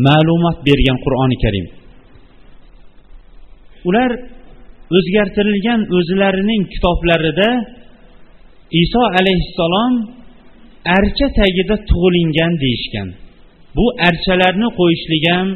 ma'lumot 0.06 0.58
bergan 0.68 0.98
qur'oni 1.06 1.38
karim. 1.44 1.66
Ular 3.90 4.12
o'zgartirilgan 4.98 5.82
o'zlarining 5.98 6.62
kitoblarida 6.74 7.50
iso 8.84 9.02
alayhissalom 9.20 9.94
archa 10.98 11.28
tagida 11.40 11.76
tug'ilingan 11.90 12.54
deyishgan. 12.64 13.08
Bu 13.78 13.86
archalarni 14.10 14.68
qo'yishlik 14.80 15.24
ham 15.34 15.48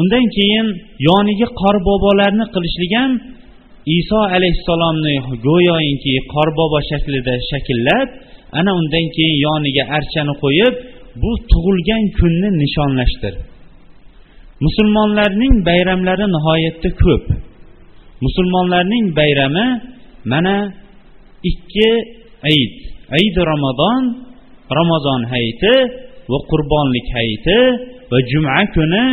undan 0.00 0.24
keyin 0.36 0.66
yoniga 1.08 1.48
qorbobolarni 1.62 2.44
qilishlik 2.54 2.92
ham 2.98 3.10
iso 3.86 4.20
alayhissalomni 4.36 5.14
go'yoinki 5.46 6.14
qorbobo 6.34 6.78
shaklida 6.90 7.34
shakllab 7.50 8.08
ana 8.58 8.70
undan 8.80 9.06
keyin 9.16 9.36
yoniga 9.46 9.84
archani 9.96 10.34
qo'yib 10.42 10.74
bu 11.22 11.30
tug'ilgan 11.50 12.02
kunni 12.18 12.48
nishonlashdir. 12.62 13.34
Musulmonlarning 14.64 15.54
bayramlari 15.68 16.26
nihoyatda 16.36 16.90
ko'p. 17.02 17.24
Musulmonlarning 18.24 19.06
bayrami 19.18 19.66
mana 20.32 20.56
ikki 21.50 21.90
ayit 22.48 22.74
ayidi 23.16 23.40
ramazon 23.52 24.02
ramazon 24.78 25.20
hayiti 25.32 25.74
va 26.30 26.38
qurbonlik 26.50 27.06
hayiti 27.16 27.58
va 28.10 28.18
juma 28.30 28.60
kuni 28.74 29.06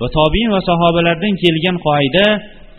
va 0.00 0.06
tobiin 0.18 0.48
va 0.54 0.60
sahobalardan 0.68 1.34
kelgan 1.42 1.76
qoida 1.86 2.26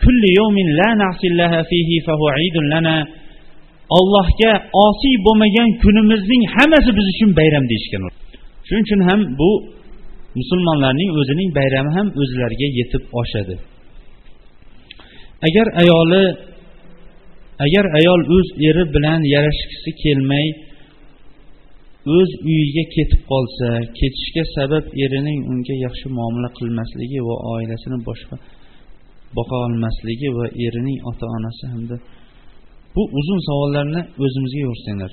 kulli 0.02 0.28
yawmin 0.40 0.68
la 0.80 0.90
na'sillaha 1.02 1.58
fihi 1.70 1.96
fahu 2.06 2.24
idun 2.48 2.66
lana. 2.74 2.96
Allohga 3.98 4.52
osiy 4.86 5.16
bo'lmagan 5.26 5.68
kunimizning 5.82 6.42
hammasi 6.54 6.90
biz 6.98 7.06
uchun 7.14 7.30
bayram 7.38 7.64
deyishgan 7.70 8.02
shuning 8.66 8.84
uchun 8.86 9.00
ham 9.08 9.20
bu 9.40 9.50
musulmonlarning 10.38 11.10
o'zining 11.20 11.50
bayrami 11.58 11.90
ham 11.96 12.06
o'zlariga 12.22 12.68
yetib 12.78 13.02
oshadi. 13.20 13.54
Agar 15.46 15.66
ayoli 15.82 16.24
agar 17.64 17.84
ayol 17.98 18.20
o'z 18.36 18.48
eri 18.68 18.84
bilan 18.94 19.20
yarashgisi 19.34 19.90
kelmay 20.02 20.46
o'z 22.16 22.30
uyiga 22.48 22.84
ketib 22.96 23.22
qolsa 23.32 23.68
ketishga 23.98 24.44
sabab 24.56 24.84
erining 25.04 25.40
unga 25.52 25.74
yaxshi 25.86 26.06
muomala 26.18 26.48
qilmasligi 26.58 27.20
va 27.28 27.34
oilasini 27.54 27.98
boshqa 28.08 28.36
boqa 29.36 29.56
olmasligi 29.66 30.28
va 30.38 30.46
erining 30.66 30.98
ota 31.10 31.26
onasi 31.36 31.64
hamda 31.72 31.96
bu 32.94 33.02
uzun 33.18 33.40
savollarni 33.48 34.00
o'zimizga 34.24 34.60
yursanglar 34.68 35.12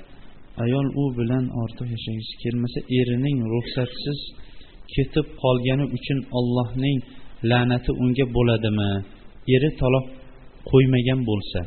ayol 0.64 0.86
u 1.02 1.04
bilan 1.18 1.44
ortiq 1.62 1.88
yashagisi 1.96 2.34
kelmasa 2.42 2.78
erining 2.98 3.38
ruxsatsiz 3.52 4.20
ketib 4.94 5.26
qolgani 5.42 5.84
uchun 5.96 6.18
ollohning 6.38 6.98
la'nati 7.50 7.90
unga 8.02 8.24
bo'ladimi? 8.36 8.90
Eri 9.54 9.70
taloq 9.80 10.06
qo'ymagan 10.70 11.20
bo'lsa. 11.30 11.60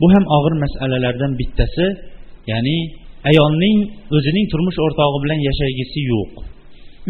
Bu 0.00 0.06
ham 0.14 0.24
og'ir 0.36 0.54
masalalardan 0.64 1.32
bittasi 1.40 1.86
ya'ni 2.50 2.76
ayolning 3.30 3.78
o'zining 4.16 4.46
turmush 4.52 4.78
o'rtog'i 4.84 5.18
bilan 5.24 5.40
yashagisi 5.48 6.00
yo'q. 6.12 6.32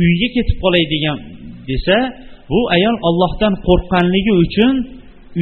Uyiga 0.01 0.29
ketib 0.37 0.57
qolay 0.65 0.85
degan 0.95 1.17
desa 1.71 1.97
bu 2.51 2.59
ayol 2.77 2.97
ollohdan 3.09 3.55
qo'rqqanligi 3.67 4.33
uchun 4.45 4.75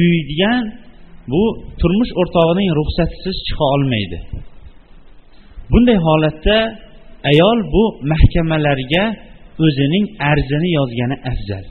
uydan 0.03 0.63
bu 1.31 1.43
turmush 1.79 2.11
o'rtog'ining 2.21 2.69
ruxsatisiz 2.79 3.37
chiqa 3.47 3.65
olmaydi. 3.75 4.17
Bunday 5.71 5.97
holatda 6.07 6.57
ayol 7.31 7.59
bu 7.73 7.83
mahkamalarga 8.11 9.03
o'zining 9.65 10.05
arzini 10.31 10.69
yozgani 10.77 11.15
afzal. 11.31 11.65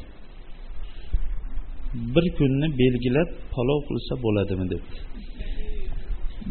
Bir 2.14 2.26
kunni 2.38 2.68
belgilab 2.80 3.28
palov 3.52 3.80
qilsa 3.88 4.14
bo'ladimi 4.24 4.66
deb. 4.72 4.84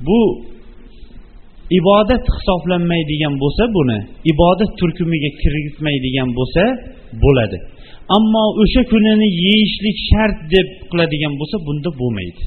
Bu 0.07 0.19
ibodat 1.79 2.23
hisoblanmaydigan 2.35 3.33
bo'lsa 3.43 3.63
buni 3.77 3.99
ibodat 4.33 4.71
turkumiga 4.79 5.31
kiritmaydigan 5.41 6.29
bo'lsa 6.39 6.63
bo'ladi. 7.23 7.57
Ammo 8.16 8.43
o'sha 8.62 8.82
kunini 8.91 9.28
yeyishlik 9.45 9.97
shart 10.10 10.38
deb 10.53 10.68
qiladigan 10.91 11.34
bo'lsa 11.39 11.58
bunda 11.68 11.89
bo'lmaydi. 12.01 12.43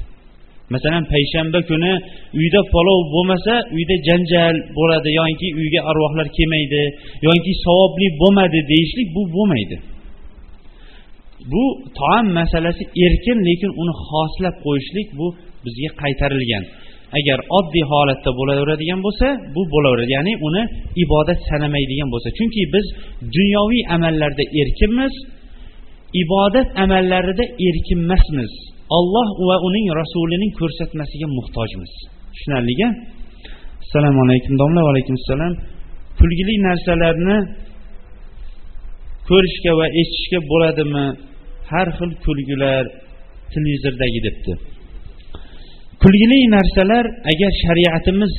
Masalan 0.74 1.04
payshanba 1.12 1.60
kuni 1.70 1.92
uyda 2.40 2.60
palov 2.74 3.00
bo'lmasa 3.14 3.54
uyda 3.76 3.96
janjal 4.08 4.56
bo'ladi 4.78 5.10
yoki 5.20 5.48
uyga 5.60 5.80
arvohlar 5.90 6.26
kelmaydi 6.36 6.82
yoki 7.28 7.52
savobli 7.64 8.06
bo'lmadi 8.22 8.58
deyishlik 8.72 9.08
bu 9.16 9.22
bo'lmaydi. 9.36 9.76
Bu 11.52 11.64
taom 11.98 12.26
masalasi 12.38 12.82
erkin 13.04 13.38
lekin 13.48 13.70
uni 13.82 13.92
xoslab 14.06 14.54
qo'yishlik 14.64 15.08
bu 15.18 15.26
bizga 15.64 15.90
qaytarilgan. 16.02 16.64
Agar 17.18 17.38
oddiy 17.58 17.84
holatda 17.92 18.30
bo'laveradigan 18.38 19.00
bo'lsa 19.06 19.26
bu 19.54 19.62
bo'laveradi 19.74 20.12
ya'ni 20.18 20.32
uni 20.48 20.62
ibodat 21.04 21.38
sanamaydigan 21.50 22.08
bo'lsa. 22.14 22.28
Chunki 22.38 22.62
biz 22.74 22.86
dunyoviy 23.36 23.82
amallarda 23.96 24.44
erkinmiz 24.60 25.14
ibodat 26.22 26.68
amallarida 26.84 27.44
erkin 27.68 28.00
emasmiz 28.04 28.52
olloh 28.98 29.28
va 29.48 29.56
uning 29.68 29.86
rasulining 30.00 30.52
ko'rsatmasiga 30.60 31.26
muhtojmiz. 31.38 31.92
Tushunarligi? 32.34 32.88
Assalomu 33.82 34.20
alaykum 34.26 34.52
domla 34.62 34.80
va 34.86 34.90
alaykum 34.94 35.14
assalom 35.20 35.52
kulgili 36.20 36.54
narsalarni 36.68 37.36
ko'rishga 39.28 39.72
va 39.80 39.86
eshitishga 40.00 40.40
bo'ladimi? 40.52 41.06
Har 41.70 41.88
xil 41.98 42.10
kulgilar 42.24 42.84
televizordagi 43.52 44.20
debdi. 44.26 44.52
Kulgili 46.02 46.38
narsalar 46.56 47.04
agar 47.32 47.52
shariatimiz 47.64 48.34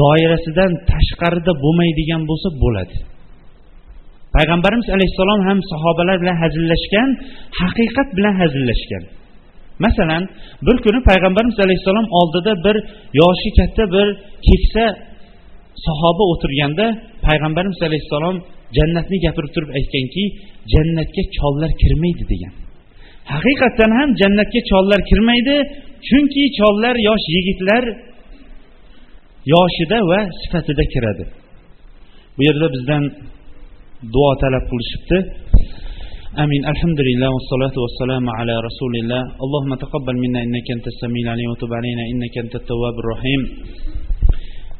doirasidan 0.00 0.72
tashqarida 0.90 1.52
bo'lmaydigan 1.64 2.22
bo'lsa 2.30 2.48
bo'ladi. 2.62 2.96
Payg'ambarimiz 4.36 4.88
alayhissalom 4.96 5.40
ham 5.48 5.58
sahobalar 5.72 6.16
bilan 6.22 6.36
hazillashgan 6.44 7.08
haqiqat 7.60 8.08
bilan 8.18 8.34
hazillashgan. 8.42 9.04
Masalan 9.84 10.22
bir 10.66 10.76
kuni 10.84 11.00
payg'ambarimiz 11.10 11.58
alayhissalom 11.64 12.06
oldida 12.20 12.52
bir 12.66 12.76
yoshi 13.20 13.50
katta 13.58 13.84
bir 13.94 14.06
keksa 14.48 14.84
sahoba 15.86 16.24
o'tirganda 16.32 16.86
payg'ambarimiz 17.26 17.80
alayhissalom 17.88 18.36
jannatni 18.78 19.16
gapirib 19.24 19.50
turib 19.54 19.70
aytganki 19.78 20.24
jannatga 20.74 21.22
chollar 21.36 21.70
kirmaydi 21.82 22.24
degan. 22.32 22.54
Haqiqatdan 23.34 23.90
ham 23.98 24.08
jannatga 24.22 24.60
chollar 24.70 25.00
kirmaydi 25.10 25.56
chunki 26.08 26.42
chollar 26.58 26.94
yosh 27.08 27.26
yigitlar 27.36 27.84
yoshida 29.54 29.98
va 30.10 30.20
sifatida 30.40 30.84
kiradi. 30.92 31.24
Bu 32.36 32.40
yerda 32.48 32.66
bizdan 32.74 33.04
duo 34.10 34.30
talab 34.42 34.64
qilishibdi. 34.70 35.18
Amin. 36.42 36.62
Alhamdulillah 36.72 37.28
vassalotu 37.38 37.78
vassalamu 37.86 38.30
ala 38.40 38.54
rasulilloh 38.68 39.22
allohumma 39.44 39.76
taqabbal 39.84 40.18
minna 40.24 40.40
innaka 40.46 40.70
antas 40.76 40.96
samiul 41.02 41.28
alim 41.34 41.46
va 41.52 41.56
tub 41.62 41.70
alayna 41.78 42.04
innaka 42.12 42.38
antat 42.42 42.62
tawwabur 42.70 43.06
rahim. 43.14 43.40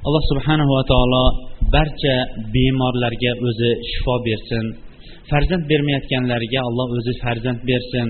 Alloh 0.07 0.23
subhanahu 0.31 0.71
va 0.77 0.83
taolo 0.93 1.25
barcha 1.75 2.17
bemorlarga 2.55 3.33
o'zi 3.47 3.71
shifo 3.91 4.15
bersin. 4.27 4.65
Farzand 5.31 5.63
bermayotganlarga 5.71 6.61
alloh 6.69 6.89
o'zi 6.99 7.13
farzand 7.23 7.61
bersin. 7.69 8.09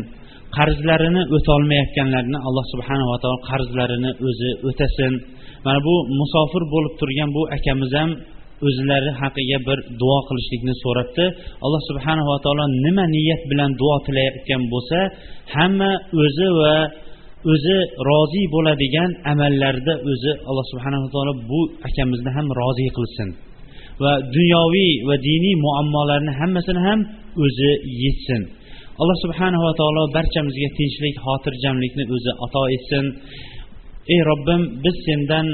Qarzlarini 0.56 1.22
o'tolmayotganlarni 1.36 2.38
alloh 2.48 2.64
subhanava 2.72 3.16
taolo 3.22 3.38
qarzlarini 3.50 4.10
o'zi 4.28 4.50
o'tasin. 4.68 5.12
Mana 5.64 5.78
bu 5.86 5.94
musofir 6.20 6.62
bo'lib 6.72 6.94
turgan 7.00 7.30
bu 7.36 7.42
akamiz 7.56 7.92
ham 7.98 8.10
o'zlari 8.66 9.10
haqiga 9.20 9.58
bir 9.68 9.78
duo 10.00 10.18
qilishlikni 10.28 10.74
so'rabdi 10.84 11.24
alloh 11.64 11.80
subhanava 11.90 12.36
taolo 12.44 12.64
nima 12.84 13.04
niyat 13.16 13.42
bilan 13.50 13.70
duo 13.80 13.96
tilayotgan 14.06 14.62
bo'lsa 14.72 14.98
hamma 15.54 15.90
o'zi 16.22 16.48
va 16.60 16.74
o'zi 17.52 17.76
rozi 18.08 18.42
bo'ladigan 18.54 19.10
amallarda 19.32 19.94
o'zi 20.10 20.32
alloh 20.48 20.66
subhanava 20.72 21.08
taolo 21.14 21.32
bu 21.50 21.60
akamizni 21.88 22.30
ham 22.36 22.46
rozi 22.60 22.86
qilsin. 22.96 23.28
Va 24.02 24.12
dunyoviy 24.36 24.92
va 25.08 25.14
diniy 25.28 25.56
muammolarni 25.66 26.32
hammasini 26.40 26.80
ham 26.88 27.00
o'zi 27.44 27.70
yechsin. 28.04 28.42
Alloh 29.00 29.16
subhanava 29.24 29.70
taolo 29.80 30.02
barchamizga 30.16 30.68
tinchlik 30.78 31.14
xotirjamlikni 31.24 32.04
o'zi 32.14 32.30
ato 32.44 32.62
etsin. 32.76 33.04
Ey 34.14 34.20
robbim 34.30 34.62
biz 34.84 34.96
sendan 35.06 35.46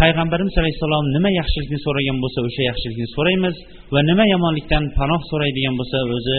payg'ambarimiz 0.00 0.54
alayhissalom 0.62 1.04
nima 1.16 1.30
yaxshilikni 1.40 1.78
so'ragan 1.86 2.16
bo'lsa 2.22 2.38
o'sha 2.48 2.62
yaxshilikni 2.70 3.08
so'raymiz 3.16 3.56
va 3.94 4.00
nima 4.10 4.24
yomonlikdan 4.34 4.84
panoh 4.98 5.20
so'raydigan 5.30 5.74
bo'lsa 5.80 5.98
o'zi 6.16 6.38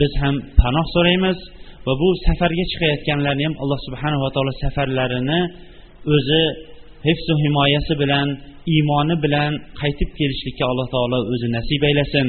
biz 0.00 0.12
ham 0.22 0.34
panoh 0.62 0.86
so'raymiz 0.94 1.38
va 1.86 1.92
bu 2.00 2.08
safarga 2.26 2.64
chiqayotganlarni 2.72 3.42
ham 3.48 3.54
alloh 3.62 3.78
subhanava 3.86 4.28
taolo 4.34 4.52
safarlarini 4.62 5.40
o'zi 6.14 6.42
hifzu 7.06 7.34
himoyasi 7.44 7.92
bilan 8.02 8.28
iymoni 8.74 9.16
bilan 9.24 9.52
qaytib 9.80 10.10
kelishlikka 10.18 10.64
alloh 10.72 10.88
taolo 10.94 11.18
o'zi 11.32 11.48
nasib 11.56 11.82
aylasin. 11.88 12.26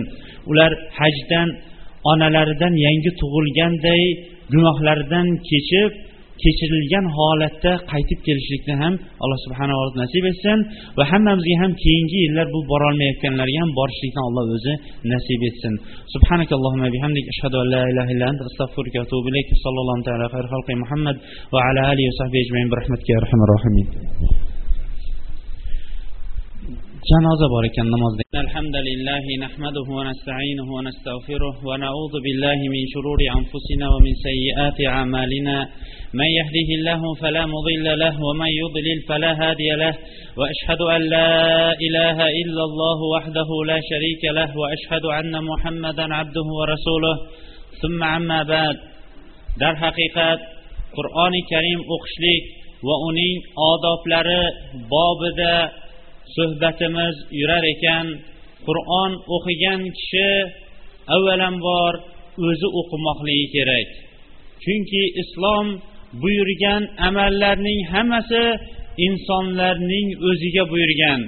Ular 0.52 0.72
hajdan 1.00 1.48
onalaridan 2.12 2.74
yangi 2.86 3.12
tug'ilganday 3.22 4.04
gunohlaridan 4.54 5.28
kechib 5.50 5.92
kechirilgan 6.44 7.06
holatda 7.18 7.72
qaytib 7.92 8.20
kelishlikni 8.28 8.76
ham 8.82 8.94
alloh 9.24 9.40
subhanava 9.46 9.78
taolo 9.88 9.98
nasib 10.04 10.24
etsin 10.32 10.60
va 10.98 11.04
hammamizga 11.12 11.56
ham 11.62 11.72
keyingi 11.84 12.18
yillar 12.26 12.48
bu 12.56 12.60
borolmayotganlarga 12.72 13.60
ham 13.64 13.72
borishlikni 13.80 14.22
alloh 14.28 14.44
o'zi 14.58 14.74
nasib 15.14 15.42
etsin. 15.50 15.74
Subhanakallohumma 16.14 16.88
bihamdik 16.96 17.26
ashhadu 17.34 17.56
an 17.64 17.68
la 17.76 17.82
ilaha 17.92 18.10
illa 18.16 18.26
ant 18.32 18.42
sallallohu 19.64 20.04
taala 20.08 20.26
xayr 20.34 20.46
muhammad 20.84 21.16
va 21.54 21.60
ala 21.70 21.82
alihi 21.92 22.08
va 22.12 22.16
sahbihi 22.22 22.42
ajmain. 22.46 22.68
Bi 22.72 22.76
rahmatika 22.82 23.12
arhamar 23.22 23.50
rohimin 23.56 24.47
janoza 27.06 27.46
bor 27.54 27.64
ekan 27.70 27.88
namozda 27.94 28.24
alhamdulillahi 28.42 29.34
nahmaduhu 29.46 29.92
va 29.98 30.04
nasta'inuhu 30.10 30.72
va 30.78 30.82
nastaghfiruh 30.90 31.54
va 31.62 31.76
na'udhu 31.84 32.18
billahi 32.26 32.66
min 32.74 32.84
shururi 32.94 33.28
anfusina 33.38 33.86
va 33.94 34.00
min 34.02 34.16
sayyiati 34.26 34.90
a'malina 34.90 35.58
man 36.18 36.30
yahdihillahu 36.40 37.14
fala 37.22 37.46
mudilla 37.54 37.94
lahu 38.04 38.18
wa 38.18 38.34
man 38.42 38.50
yudlil 38.50 39.02
fala 39.10 39.30
hadiya 39.42 39.78
lahu 39.84 39.98
wa 40.42 40.50
ashhadu 40.54 40.86
an 40.96 41.02
la 41.14 41.30
ilaha 41.88 42.26
illa 42.42 42.62
Allah 42.70 43.00
wahdahu 43.14 43.56
la 43.70 43.78
sharika 43.90 44.34
lahu 44.40 44.58
wa 44.58 44.68
ashhadu 44.76 45.08
anna 45.14 45.40
Muhammadan 45.50 46.10
abduhu 46.22 46.50
va 46.60 46.66
rasuluh 46.74 47.16
thumma 47.82 48.08
amma 48.18 48.42
ba'd 48.54 48.78
dar 49.62 49.76
haqiqat 49.84 50.40
Qur'oni 50.98 51.42
Karim 51.52 51.80
o'qishlik 51.96 52.44
va 52.88 52.96
uning 53.10 53.38
odoblari 53.70 54.42
bobida 54.90 55.86
suhbatimiz 56.36 57.16
yurar 57.40 57.64
ekan 57.74 58.08
qur'on 58.68 59.12
o'qigan 59.36 59.82
kishi 59.98 60.32
avvalambor 61.16 61.94
o'zi 62.48 62.68
o'qimoqligi 62.80 63.48
kerak. 63.56 63.90
Chunki 64.64 65.04
islom 65.22 65.68
buyurgan 66.22 66.82
amallarning 67.08 67.82
hammasi 67.94 68.44
insonlarning 69.08 70.08
o'ziga 70.30 70.64
buyurgan. 70.72 71.22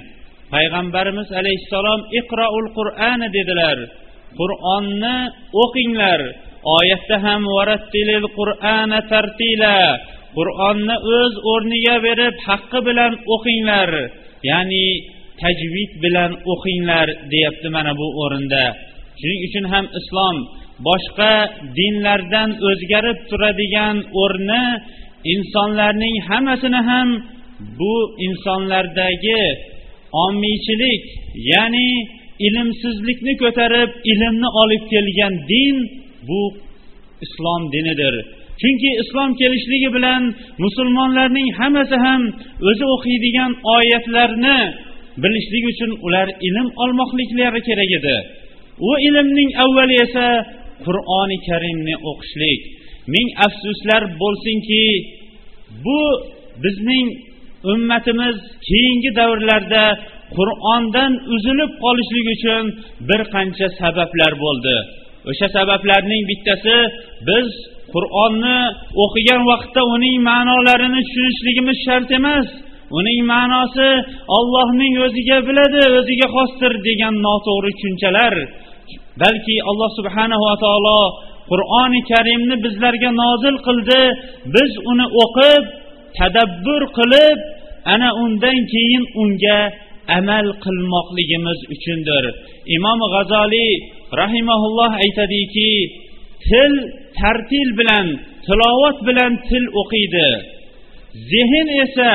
Payg'ambarimiz 0.52 1.28
alayhissalom 1.40 2.00
iqroul 2.20 2.66
qur'ani 2.78 3.28
dedilar. 3.36 3.78
Qur'onni 4.40 5.16
o'qinglar 5.62 6.20
oyatda 6.78 7.16
ham 7.24 7.42
varattilil 7.56 8.26
qur'ana 8.38 9.00
tartila. 9.12 9.78
Qur'onni 10.38 10.96
o'z 11.16 11.34
o'rniga 11.52 11.96
berib 12.06 12.34
haqqi 12.48 12.80
bilan 12.88 13.12
o'qinglar. 13.34 13.90
Ya'ni 14.48 14.86
tajvid 15.42 15.90
bilan 16.04 16.30
o'qinglar 16.52 17.08
deyapti 17.32 17.68
mana 17.76 17.92
bu 18.00 18.06
o'rinda. 18.22 18.64
Shuning 19.20 19.40
uchun 19.48 19.64
ham 19.72 19.86
islom 19.98 20.36
boshqa 20.88 21.34
dinlardan 21.78 22.50
o'zgarib 22.68 23.18
turadigan 23.30 23.96
o'rni 24.22 24.64
insonlarning 25.34 26.16
hammasini 26.28 26.80
ham 26.90 27.08
bu 27.80 27.94
insonlardagi 28.26 29.42
omiychilik 30.24 31.02
ya'ni 31.52 31.90
ilmsizlikni 32.46 33.34
ko'tarib 33.42 33.90
ilmni 34.12 34.48
olib 34.62 34.84
kelgan 34.92 35.34
din 35.52 35.76
bu 36.28 36.42
islom 37.24 37.62
dinidir. 37.74 38.14
Chunki 38.60 38.90
islom 39.02 39.30
kelishligi 39.40 39.88
bilan 39.96 40.22
musulmonlarning 40.64 41.48
hammasi 41.58 41.96
ham 42.06 42.22
o'zi 42.68 42.84
o'qiydigan 42.94 43.52
oyatlarni 43.76 44.58
bilishlik 45.22 45.64
uchun 45.72 45.90
ular 46.06 46.28
ilm 46.48 46.68
olmoqliklari 46.82 47.60
kerak 47.68 47.90
edi. 47.98 48.16
U 48.88 48.90
ilmning 49.08 49.50
avvali 49.64 49.96
esa 50.06 50.26
qur'oni 50.86 51.38
karimni 51.48 51.94
o'qishlik. 52.10 52.60
Ming 53.14 53.28
afsuslar 53.46 54.02
bo'lsinki 54.22 54.84
bu 55.84 56.00
bizning 56.64 57.06
ummatimiz 57.72 58.36
keyingi 58.68 59.10
davrlarda 59.20 59.84
qur'ondan 60.36 61.12
uzilib 61.34 61.72
qolishlik 61.84 62.26
uchun 62.36 62.64
bir 63.08 63.20
qancha 63.34 63.66
sabablar 63.80 64.32
bo'ldi. 64.44 64.76
O'sha 65.30 65.46
sabablarning 65.56 66.22
bittasi 66.30 66.76
biz 67.28 67.48
qur'onni 67.94 68.58
o'qigan 69.04 69.42
vaqtda 69.50 69.82
uning 69.94 70.16
ma'nolarini 70.30 71.00
tushunishligimiz 71.06 71.78
shart 71.86 72.10
emas. 72.18 72.48
Uning 72.98 73.20
ma'nosi 73.32 73.90
ollohning 74.38 74.94
o'ziga 75.06 75.38
biladi 75.48 75.82
o'ziga 75.98 76.26
xosdir 76.34 76.72
degan 76.88 77.14
noto'g'ri 77.26 77.70
tushunchalar. 77.76 78.34
Balki 79.22 79.56
alloh 79.70 79.90
subhanava 79.98 80.52
taolo 80.64 81.00
qur'oni 81.50 82.00
karimni 82.10 82.56
bizlarga 82.64 83.10
nozil 83.22 83.56
qildi. 83.66 84.02
Biz 84.54 84.70
uni 84.90 85.06
o'qib 85.22 85.62
tadabbur 86.18 86.82
qilib 86.98 87.38
ana 87.94 88.08
undan 88.24 88.58
keyin 88.72 89.04
unga 89.22 89.60
amal 90.18 90.46
qilmoqligimiz 90.64 91.58
uchundir. 91.74 92.24
Imom 92.76 93.00
g'azoliy 93.14 93.72
rahimaulloh 94.20 94.92
aytadiki 95.04 95.70
til 96.48 96.72
tartil 97.18 97.68
bilan 97.78 98.06
tilovat 98.46 98.96
bilan 99.08 99.32
til 99.48 99.64
o'qiydi. 99.80 100.28
Zehn 101.30 101.68
esa 101.84 102.12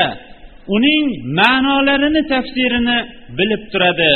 uning 0.75 1.05
ma'nolarini 1.39 2.21
tafsirini 2.33 2.97
bilib 3.37 3.63
turadi. 3.71 4.13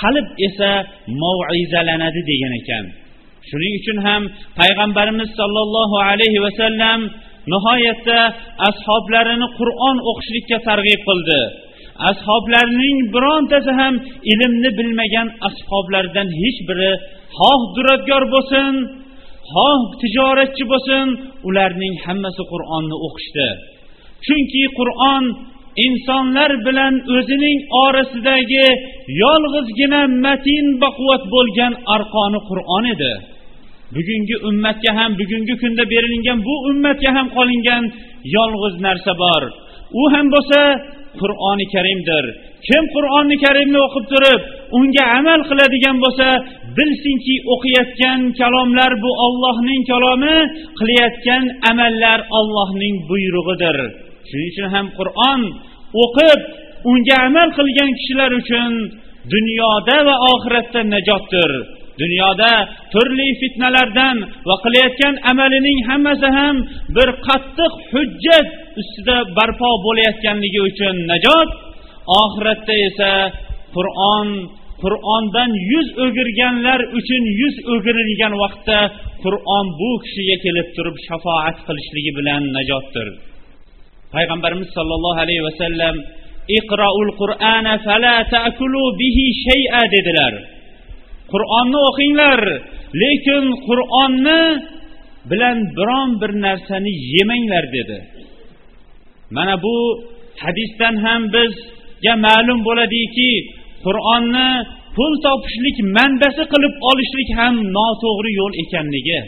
Qalb 0.00 0.26
esa 0.46 0.72
mauizalanadi 1.22 2.20
degan 2.30 2.52
ekan. 2.60 2.84
Shuning 3.48 3.74
uchun 3.80 3.98
ham 4.06 4.22
payg'ambarimiz 4.60 5.30
sollallohu 5.40 5.96
alayhi 6.10 6.40
vasallam 6.46 7.00
nihoyatda 7.52 8.18
ashoblarini 8.68 9.48
qur'on 9.58 9.96
o'qishlikka 10.10 10.58
targ'ib 10.68 11.00
qildi. 11.08 11.40
Ashoblarining 12.10 12.98
birontasi 13.14 13.72
ham 13.80 13.94
ilmni 14.32 14.70
bilmagan 14.78 15.28
ashoblardan 15.48 16.28
hech 16.40 16.60
biri 16.68 16.92
xoh 17.38 17.60
duradgor 17.76 18.24
bo'lsin 18.34 18.72
xoh 19.52 19.80
tijoratchi 20.00 20.64
bo'lsin 20.72 21.06
ularning 21.48 21.94
hammasi 22.04 22.42
qur'onni 22.52 22.96
o'qishdi. 23.06 23.48
Chunki 24.26 24.62
qur'on 24.78 25.24
insonlar 25.86 26.50
bilan 26.66 26.94
o'zining 27.16 27.58
orasidagi 27.84 28.66
yolg'izgina 29.22 30.02
matin 30.24 30.66
baquvvat 30.82 31.22
bo'lgan 31.34 31.72
arqoni 31.94 32.40
qur'on 32.50 32.84
edi. 32.94 33.12
Bugungi 33.94 34.36
ummatga 34.48 34.90
ham 34.98 35.10
bugungi 35.20 35.54
kunda 35.62 35.84
berilingan 35.92 36.38
bu 36.48 36.54
ummatga 36.70 37.10
ham 37.16 37.26
qolingan 37.36 37.84
yolg'iz 38.36 38.74
narsa 38.86 39.12
bor. 39.24 39.42
U 40.00 40.02
ham 40.14 40.26
bo'lsa 40.34 40.60
qur'oni 41.20 41.66
karimdir. 41.74 42.24
Kim 42.66 42.84
qur'oni 42.94 43.36
karimni 43.44 43.78
o'qib 43.86 44.04
turib 44.12 44.40
unga 44.78 45.04
amal 45.18 45.40
qiladigan 45.50 45.96
bo'lsa 46.04 46.28
bilsinki 46.76 47.36
o'qiyotgan 47.54 48.20
kalomlar 48.40 48.92
bu 49.04 49.10
ollohning 49.26 49.82
kalomi 49.92 50.36
qilayotgan 50.78 51.44
amallar 51.70 52.18
ollohning 52.38 52.94
buyrug'idir. 53.10 53.76
Shuning 54.28 54.50
uchun 54.52 54.68
ham 54.74 54.86
qur'on 54.98 55.40
o'qib 56.04 56.40
unga 56.90 57.16
amal 57.28 57.48
qilgan 57.58 57.90
kishilar 57.98 58.30
uchun 58.40 58.72
dunyoda 59.34 59.96
va 60.06 60.14
oxiratda 60.32 60.80
najotdir. 60.94 61.52
Dunyoda 62.02 62.52
turli 62.92 63.28
fitnalardan 63.40 64.16
va 64.48 64.56
qilayotgan 64.64 65.14
amalining 65.32 65.78
hammasi 65.88 66.28
ham 66.38 66.56
bir 66.96 67.08
qattiq 67.26 67.72
hujjat 67.92 68.48
ustida 68.80 69.16
barpo 69.36 69.70
bo'layotganligi 69.86 70.60
uchun 70.70 70.96
najot 71.12 71.50
oxiratda 72.22 72.74
esa 72.88 73.12
qur'on 73.76 74.28
qur'ondan 74.82 75.50
yuz 75.72 75.88
o'girganlar 76.04 76.80
uchun 76.98 77.22
yuz 77.40 77.56
o'girilgan 77.74 78.34
vaqtda 78.42 78.78
qur'on 79.24 79.66
bu 79.80 79.90
kishiga 80.04 80.36
kelib 80.44 80.68
turib 80.76 80.96
shafoat 81.06 81.56
qilishligi 81.66 82.12
bilan 82.18 82.42
najotdir. 82.56 83.08
Payg'ambarimiz 84.14 84.68
sollallohu 84.76 85.18
alayhi 85.24 85.44
vasallam 85.48 85.94
iqroul 86.58 87.10
qur'ana 87.20 87.74
fala 87.86 88.16
ta'kulu 88.34 88.84
bihi 89.00 89.24
shay'a 89.46 89.82
dedilar. 89.94 90.34
Qur'onni 91.32 91.78
o'qinglar 91.88 92.40
lekin 93.02 93.44
qur'onni 93.68 94.42
bilan 95.30 95.58
biron 95.76 96.10
bir 96.20 96.32
narsani 96.46 96.92
yemanglar 97.14 97.64
dedi. 97.76 97.98
Mana 99.36 99.54
bu 99.64 99.76
hadisdan 100.42 100.94
ham 101.04 101.22
bizga 101.34 102.14
ma'lum 102.26 102.58
bo'ladiki 102.68 103.32
qur'onni 103.84 104.50
pul 104.96 105.12
topishlik 105.26 105.76
manbasi 105.96 106.42
qilib 106.52 106.74
olishlik 106.90 107.30
ham 107.38 107.54
noto'g'ri 107.76 108.30
yo'l 108.40 108.54
ekanligi. 108.62 109.20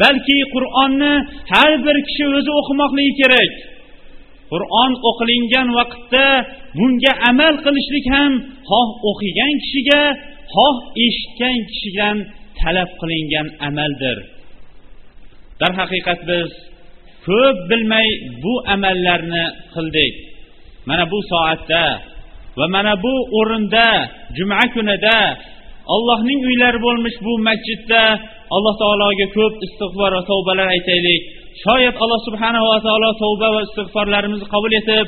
Balki 0.00 0.38
qur'onni 0.54 1.12
har 1.52 1.72
bir 1.86 1.96
kishi 2.06 2.24
o'zi 2.38 2.50
o'qimoqligi 2.60 3.12
kerak. 3.20 3.52
Qur'on 4.52 4.92
o'qilingan 5.10 5.68
vaqtda 5.78 6.26
bunga 6.78 7.12
amal 7.30 7.54
qilishlik 7.64 8.06
ham 8.14 8.32
xoh 8.70 8.88
o'qigan 9.10 9.52
kishiga 9.62 10.02
xoh 10.54 10.76
eshitgan 11.04 11.58
kishidan 11.70 12.16
talab 12.60 12.90
qilingan 13.00 13.46
amaldir. 13.68 14.16
Darhaqiqat 15.60 16.20
biz 16.30 16.50
ko'p 17.26 17.56
bilmay 17.70 18.08
bu 18.42 18.54
amallarni 18.74 19.44
qildik. 19.74 20.14
Mana 20.88 21.04
bu 21.12 21.18
soatda 21.30 21.84
va 22.58 22.66
mana 22.74 22.94
bu 23.04 23.14
o'rinda 23.38 23.88
juma 24.36 24.62
kunida 24.74 25.18
allohning 25.94 26.40
uylari 26.48 26.78
bo'lmish 26.86 27.16
bu 27.26 27.32
masjidda 27.48 28.02
alloh 28.54 28.74
taologa 28.82 29.26
ko'p 29.36 29.54
istig'for 29.66 30.10
va 30.16 30.22
tavbalar 30.30 30.68
aytaylik. 30.76 31.22
Shoyat 31.64 31.96
alloh 32.02 32.20
subhanahu 32.28 32.66
va 32.72 32.78
taolo 32.86 33.10
tavba 33.22 33.48
va 33.54 33.60
istig'forlarimizni 33.68 34.46
qabul 34.54 34.72
etib 34.80 35.06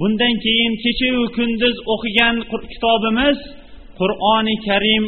bundan 0.00 0.34
keyin 0.44 0.72
kechayu 0.84 1.22
kunduz 1.36 1.76
o'qigan 1.94 2.34
kitobimiz 2.72 3.38
qur'oni 4.00 4.54
karim 4.68 5.04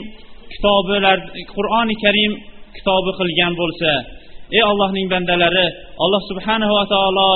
kitobilar 0.53 1.19
qur'oni 1.55 1.95
karim 2.05 2.33
kitobi 2.77 3.11
qilgan 3.21 3.53
bo'lsa 3.61 3.91
ey 4.57 4.63
allohning 4.71 5.07
bandalari 5.13 5.67
alloh 6.05 6.23
subhanava 6.31 6.83
taolo 6.95 7.31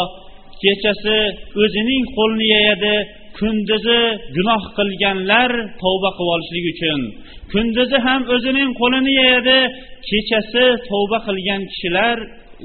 kechasi 0.63 1.19
o'zining 1.63 2.05
qo'lini 2.17 2.47
yayadi 2.55 2.95
kunduzi 3.39 4.01
gunoh 4.37 4.63
qilganlar 4.79 5.51
tavba 5.83 6.11
qilib 6.19 6.33
olishlik 6.35 6.67
uchun. 6.73 7.01
Kunduzi 7.53 7.99
ham 8.07 8.21
o'zining 8.35 8.71
qo'lini 8.81 9.13
yeyadi 9.21 9.59
kechasi 10.09 10.65
tavba 10.91 11.19
qilgan 11.27 11.63
kishilar 11.71 12.17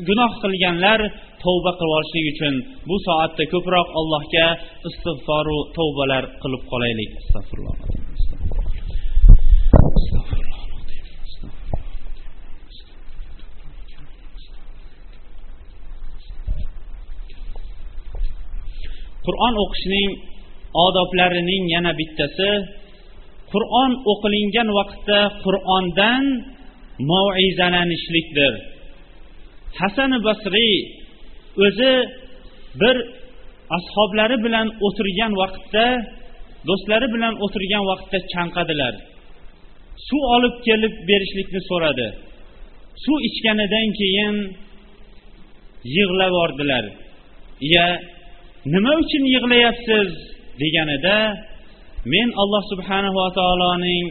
gunoh 0.08 0.32
qilganlar 0.44 1.00
tavba 1.44 1.72
qilib 1.80 1.96
olishlik 1.98 2.26
uchun. 2.34 2.54
Bu 2.90 2.96
soatda 3.06 3.44
ko'proq 3.54 3.88
allohga 4.00 4.48
istig'foru 4.90 5.58
tavbalar 5.78 6.24
qilib 6.42 6.64
qolaylik. 6.72 7.12
Astag'firulloh. 7.22 7.76
Qur'on 19.30 19.56
o'qishning 19.64 20.12
odoblarining 20.86 21.64
yana 21.76 21.92
bittasi 22.00 22.52
qur'on 23.54 23.92
o'qilingan 24.12 24.70
vaqtda 24.80 25.20
qur'ondan 25.46 26.24
mauizalanishlikdir 27.12 28.54
hasan 29.80 30.12
basriy 30.28 30.76
o'zi 31.66 31.94
bir 32.82 32.96
ashoblari 33.78 34.38
bilan 34.46 34.68
o'tirgan 34.88 35.34
vaqtda 35.42 35.86
do'stlari 36.68 37.08
bilan 37.16 37.34
o'tirgan 37.46 37.84
vaqtda 37.92 38.18
chanqadilar. 38.34 38.94
Suv 40.08 40.24
olib 40.36 40.56
kelib 40.68 40.94
berishlikni 41.10 41.62
so'radi. 41.70 42.08
Suv 43.04 43.18
ichganidan 43.30 43.88
keyin 44.00 44.36
yig'lab 45.96 46.32
yubordilar 46.36 46.86
iya 47.68 47.88
nima 48.73 48.93
uchun 49.03 49.23
yig'layapsiz 49.35 50.09
deganida 50.61 51.19
men 52.13 52.29
alloh 52.43 52.63
subhanahu 52.73 53.17
va 53.21 53.29
taoloning 53.41 54.07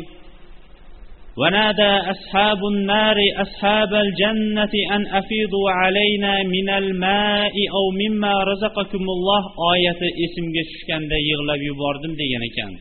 ونادى 1.41 1.93
أصحاب 2.13 2.59
النار 2.73 3.17
أصحاب 3.45 3.91
الجنة 4.05 4.73
أن 4.95 5.01
أفيضوا 5.19 5.69
علينا 5.81 6.33
من 6.55 6.69
الماء 6.69 7.55
أو 7.77 7.85
مما 8.01 8.33
رزقكم 8.51 9.03
الله 9.15 9.41
آية 9.73 10.01
esimga 10.25 10.61
tushganda 10.69 11.17
yig'lab 11.29 11.61
yubordim 11.69 12.13
degan 12.21 12.43
ekan 12.49 12.71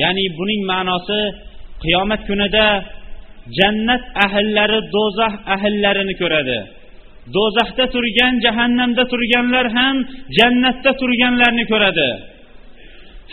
ya'ni 0.00 0.24
buning 0.38 0.62
ma'nosi 0.72 1.20
qiyomat 1.84 2.20
kunida 2.28 2.66
jannat 3.58 4.02
ahllari 4.24 4.78
do'zax 4.94 5.34
ahillarini 5.54 6.14
ko'radi 6.20 6.58
Do'zaxda 7.35 7.85
turgan 7.93 8.33
jahannamda 8.45 9.03
turganlar 9.11 9.65
ham 9.77 9.95
jannatda 10.37 10.91
turganlarni 11.01 11.65
ko'radi. 11.71 12.09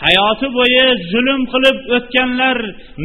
Hayoti 0.05 0.47
bo'yi 0.57 0.85
zulm 1.11 1.41
qilib 1.53 1.77
o'tganlar 1.97 2.57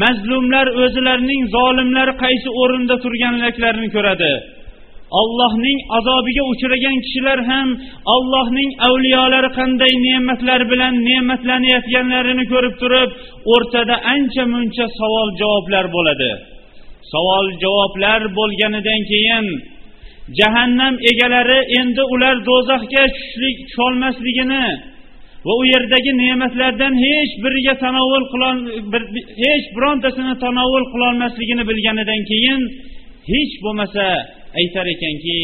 mazlumlar 0.03 0.67
o'zlarining 0.83 1.43
zolimlari 1.57 2.15
qaysi 2.25 2.49
o'rinda 2.63 2.97
turganliklarini 3.05 3.89
ko'radi. 3.97 4.33
Allohning 5.21 5.79
azobiga 5.99 6.45
uchragan 6.53 6.97
kishilar 7.05 7.39
ham 7.51 7.69
allohning 8.15 8.71
avliyolari 8.89 9.51
qanday 9.59 9.93
ne'matlar 10.07 10.61
bilan 10.73 10.95
ne'matlanayotganlarini 11.09 12.45
ko'rib 12.53 12.75
turib 12.83 13.11
o'rtada 13.55 13.97
ancha 14.15 14.45
muncha 14.55 14.87
savol 14.99 15.29
javoblar 15.41 15.87
bo'ladi. 15.97 16.31
Savol 17.13 17.47
javoblar 17.63 18.21
bo'lganidan 18.39 19.01
keyin 19.13 19.47
jahannam 20.39 20.95
egalari 21.11 21.61
endi 21.81 22.03
ular 22.15 22.37
do'zaxga 22.49 23.05
tushishlik 23.15 23.57
tusholmasligini 23.69 24.67
va 25.47 25.53
u 25.61 25.63
yerdagi 25.73 26.13
ne'matlardan 26.23 26.95
hech 27.05 27.33
biriga 27.45 27.75
tanovul 27.85 28.25
qilol 28.33 28.59
hech 29.45 29.67
birontasini 29.77 30.35
tanovul 30.45 30.87
qilolmasligini 30.93 31.65
bilganidan 31.71 32.21
keyin 32.31 32.63
hech 33.33 33.55
bo'lmasa 33.65 34.07
aytar 34.61 34.87
ekanki 34.95 35.39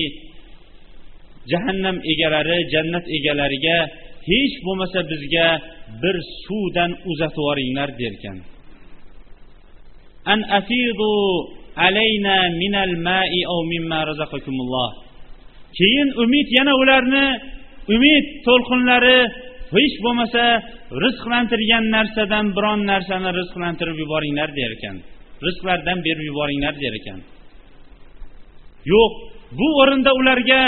jahannam 1.52 1.96
egalari 2.12 2.58
jannat 2.72 3.04
egalariga 3.18 3.78
hech 4.30 4.54
bo'lmasa 4.66 5.00
bizga 5.10 5.48
bir 6.02 6.16
suvdan 6.44 6.90
uzatib 7.10 7.38
yuboringlar 7.38 7.90
derkan. 8.00 8.38
An 10.32 10.40
afidu 10.58 11.12
alayna 11.76 12.36
minal 12.60 12.94
ma'i 13.08 13.40
aw 13.52 13.60
mimma 13.72 13.98
razaqakumulloh. 14.10 14.90
Keyin 15.78 16.08
umid 16.24 16.48
yana 16.58 16.72
ularni 16.82 17.26
umid 17.94 18.24
to'lqinlari 18.46 19.18
hech 19.76 19.96
bo'lmasa 20.04 20.44
rizqlantirgan 21.04 21.84
narsadan 21.96 22.46
biron 22.56 22.80
narsani 22.92 23.30
rizqlantirib 23.40 23.96
yuboringlar 24.02 24.50
der 24.58 24.70
ekan. 24.76 24.96
Rizqlardan 25.46 25.98
berib 26.06 26.24
yuboringlar 26.30 26.74
der 26.82 26.94
ekan. 27.00 27.20
Yo'q 28.92 29.12
bu 29.58 29.68
o'rinda 29.82 30.10
ularga 30.20 30.60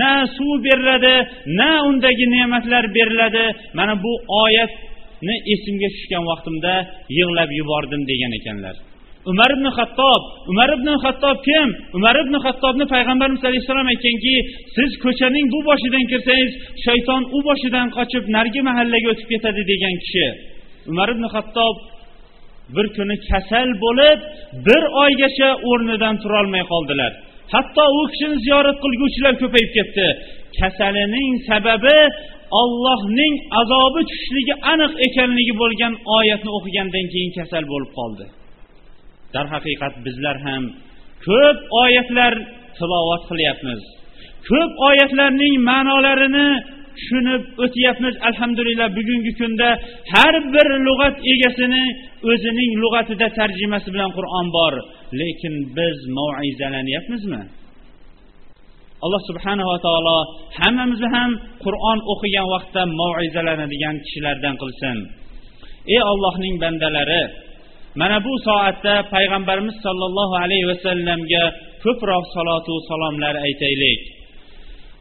na 0.00 0.12
suv 0.36 0.54
beriladi 0.66 1.14
na 1.58 1.70
undagi 1.88 2.26
ne'matlar 2.34 2.84
beriladi. 2.96 3.44
Mana 3.78 3.94
bu 4.04 4.12
oyatni 4.44 5.36
esimga 5.54 5.88
tushgan 5.94 6.24
vaqtimda 6.30 6.74
yig'lab 7.18 7.50
yubordim 7.58 8.02
degan 8.10 8.32
ekanlar. 8.40 8.76
Umar 9.30 9.50
ibn 9.56 9.66
hattob 9.78 10.22
umar 10.50 10.70
ibn 10.76 10.88
hattob 11.04 11.38
kim? 11.48 11.68
Umar 11.98 12.16
ibn 12.22 12.34
hattobni 12.44 12.84
payg'ambarimiz 12.94 13.42
alayhissalom 13.48 13.86
aytganki 13.92 14.34
siz 14.76 14.90
ko'chaning 15.04 15.46
bu 15.54 15.60
boshidan 15.68 16.04
kirsangiz 16.10 16.52
shayton 16.84 17.22
u 17.36 17.38
boshidan 17.48 17.86
qochib 17.96 18.24
narigi 18.36 18.62
mahallaga 18.68 19.08
o'tib 19.12 19.28
ketadi 19.32 19.62
degan 19.72 19.94
kishi. 20.02 20.26
Umar 20.90 21.08
ibn 21.14 21.24
hattob 21.34 21.76
bir 22.74 22.86
kuni 22.96 23.16
kasal 23.30 23.68
bo'lib 23.84 24.18
bir 24.66 24.82
oygacha 25.04 25.50
o'rnidan 25.70 26.14
turolmay 26.22 26.64
qoldilar. 26.72 27.12
Hatto 27.54 27.84
u 27.98 28.02
kishini 28.12 28.36
ziyorat 28.44 28.78
qilguvchilar 28.84 29.34
ko'payib 29.42 29.70
ketdi. 29.76 30.06
Kasalining 30.60 31.32
sababi 31.50 31.98
ollohning 32.62 33.34
azobi 33.60 34.00
tushishligi 34.10 34.54
aniq 34.72 34.92
ekanligi 35.06 35.54
bo'lgan 35.62 35.94
oyatni 36.18 36.50
o'qigandan 36.58 37.06
keyin 37.12 37.32
kasal 37.38 37.64
bo'lib 37.72 37.92
qoldi. 38.00 38.24
Darhaqiqat 39.34 39.94
bizlar 40.06 40.36
ham 40.46 40.62
ko'p 41.26 41.58
oyatlar 41.82 42.32
tilovat 42.78 43.22
qilyapmiz. 43.30 43.80
Ko'p 44.48 44.72
oyatlarning 44.88 45.54
ma'nolarini 45.70 46.48
tushunib 46.96 47.42
o'tyapmiz. 47.64 48.14
Alhamdulillah 48.28 48.88
bugungi 48.98 49.32
kunda 49.40 49.68
har 50.12 50.34
bir 50.54 50.68
lug'at 50.86 51.16
egasini 51.32 51.84
o'zining 52.30 52.70
lug'atida 52.82 53.28
tarjimasi 53.38 53.88
bilan 53.94 54.10
qur'on 54.18 54.46
bor. 54.56 54.74
Lekin 55.20 55.54
biz 55.76 55.96
maizalanyapmizmi 56.18 57.42
alloh 59.04 59.22
subhanava 59.30 59.76
taolo 59.86 60.18
hammamizni 60.58 61.08
ham 61.16 61.30
qur'on 61.64 61.98
o'qigan 62.12 62.46
vaqtda 62.54 62.82
mauizalanadigan 63.00 63.96
kishilardan 64.04 64.54
qilsin. 64.62 64.96
Ey 65.94 66.02
ollohning 66.12 66.54
bandalari 66.64 67.22
mana 68.00 68.16
bu 68.24 68.32
soatda 68.46 68.94
payg'ambarimiz 69.14 69.76
sollallohu 69.86 70.34
alayhi 70.44 70.66
vasallamga 70.72 71.44
ko'proq 71.84 72.24
salotu 72.34 72.74
salomlar 72.88 73.34
aytaylik. 73.46 74.00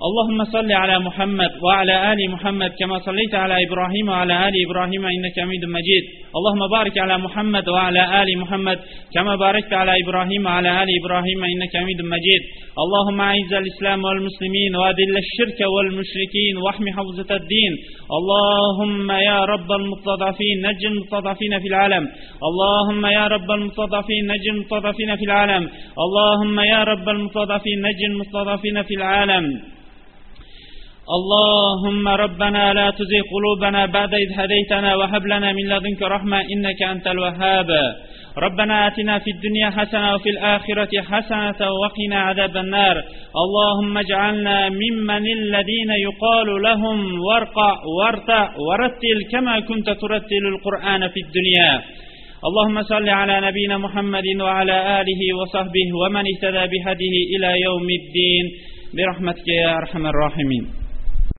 اللهم 0.07 0.39
صل 0.45 0.71
على 0.71 0.99
محمد 0.99 1.51
وعلى 1.63 2.13
آل 2.13 2.19
محمد 2.31 2.71
كما 2.79 2.97
صليت 2.99 3.33
على 3.35 3.55
إبراهيم 3.65 4.09
وعلى 4.09 4.33
آل 4.47 4.53
إبراهيم 4.65 5.03
إنك 5.05 5.35
حميد 5.43 5.63
مجيد. 5.77 6.03
اللهم 6.37 6.63
بارك 6.77 6.95
على 7.03 7.17
محمد 7.17 7.69
وعلى 7.69 8.01
آل 8.21 8.29
محمد 8.41 8.79
كما 9.15 9.35
باركت 9.35 9.73
على 9.73 9.93
إبراهيم 10.03 10.45
وعلى 10.45 10.69
آل 10.83 10.89
إبراهيم 10.99 11.39
إنك 11.53 11.73
حميد 11.81 12.01
مجيد. 12.13 12.41
اللهم 12.83 13.21
أعز 13.21 13.53
الإسلام 13.61 13.99
والمسلمين 14.03 14.71
وأذل 14.75 15.15
الشرك 15.25 15.59
والمشركين 15.73 16.55
واحم 16.65 16.85
حوزة 16.97 17.29
الدين. 17.41 17.73
اللهم 18.17 19.11
يا 19.11 19.39
رب 19.53 19.71
المستضعفين 19.71 20.55
نج 20.67 20.81
المستضعفين 20.85 21.53
في 21.59 21.67
العالم. 21.67 22.03
اللهم 22.49 23.05
يا 23.05 23.25
رب 23.27 23.49
المستضعفين 23.51 24.23
نج 24.33 24.45
المستضعفين 24.53 25.11
في 25.19 25.25
العالم. 25.29 25.63
اللهم 26.05 26.59
يا 26.59 26.83
رب 26.91 27.09
المستضعفين 27.09 27.77
نج 27.87 27.99
المستضعفين 28.11 28.77
في 28.87 28.93
العالم. 28.99 29.45
اللهم 31.17 32.07
ربنا 32.07 32.73
لا 32.73 32.89
تزغ 32.89 33.23
قلوبنا 33.33 33.85
بعد 33.85 34.13
إذ 34.13 34.29
هديتنا 34.39 34.95
وهب 34.95 35.25
لنا 35.25 35.51
من 35.51 35.65
لدنك 35.71 36.01
رحمة 36.01 36.39
إنك 36.53 36.81
أنت 36.83 37.07
الوهاب. 37.07 37.69
ربنا 38.37 38.87
آتنا 38.87 39.19
في 39.19 39.31
الدنيا 39.31 39.69
حسنة 39.69 40.15
وفي 40.15 40.29
الآخرة 40.29 41.01
حسنة 41.01 41.61
وقنا 41.81 42.19
عذاب 42.27 42.57
النار. 42.57 43.03
اللهم 43.43 43.97
اجعلنا 43.97 44.69
ممن 44.69 45.25
الذين 45.39 45.91
يقال 46.07 46.61
لهم 46.61 47.21
وارقع 47.27 47.75
وارتع 47.97 48.49
ورتل 48.67 49.19
كما 49.31 49.59
كنت 49.59 49.89
ترتل 49.89 50.43
القرآن 50.53 51.07
في 51.07 51.19
الدنيا. 51.25 51.81
اللهم 52.47 52.83
صل 52.83 53.09
على 53.09 53.35
نبينا 53.47 53.77
محمد 53.77 54.27
وعلى 54.41 55.01
آله 55.01 55.21
وصحبه 55.39 55.87
ومن 56.01 56.23
اهتدى 56.31 56.63
بهديه 56.71 57.15
إلى 57.35 57.61
يوم 57.61 57.87
الدين. 57.99 58.45
برحمتك 58.95 59.47
يا 59.47 59.77
أرحم 59.77 60.05
الراحمين. 60.05 60.80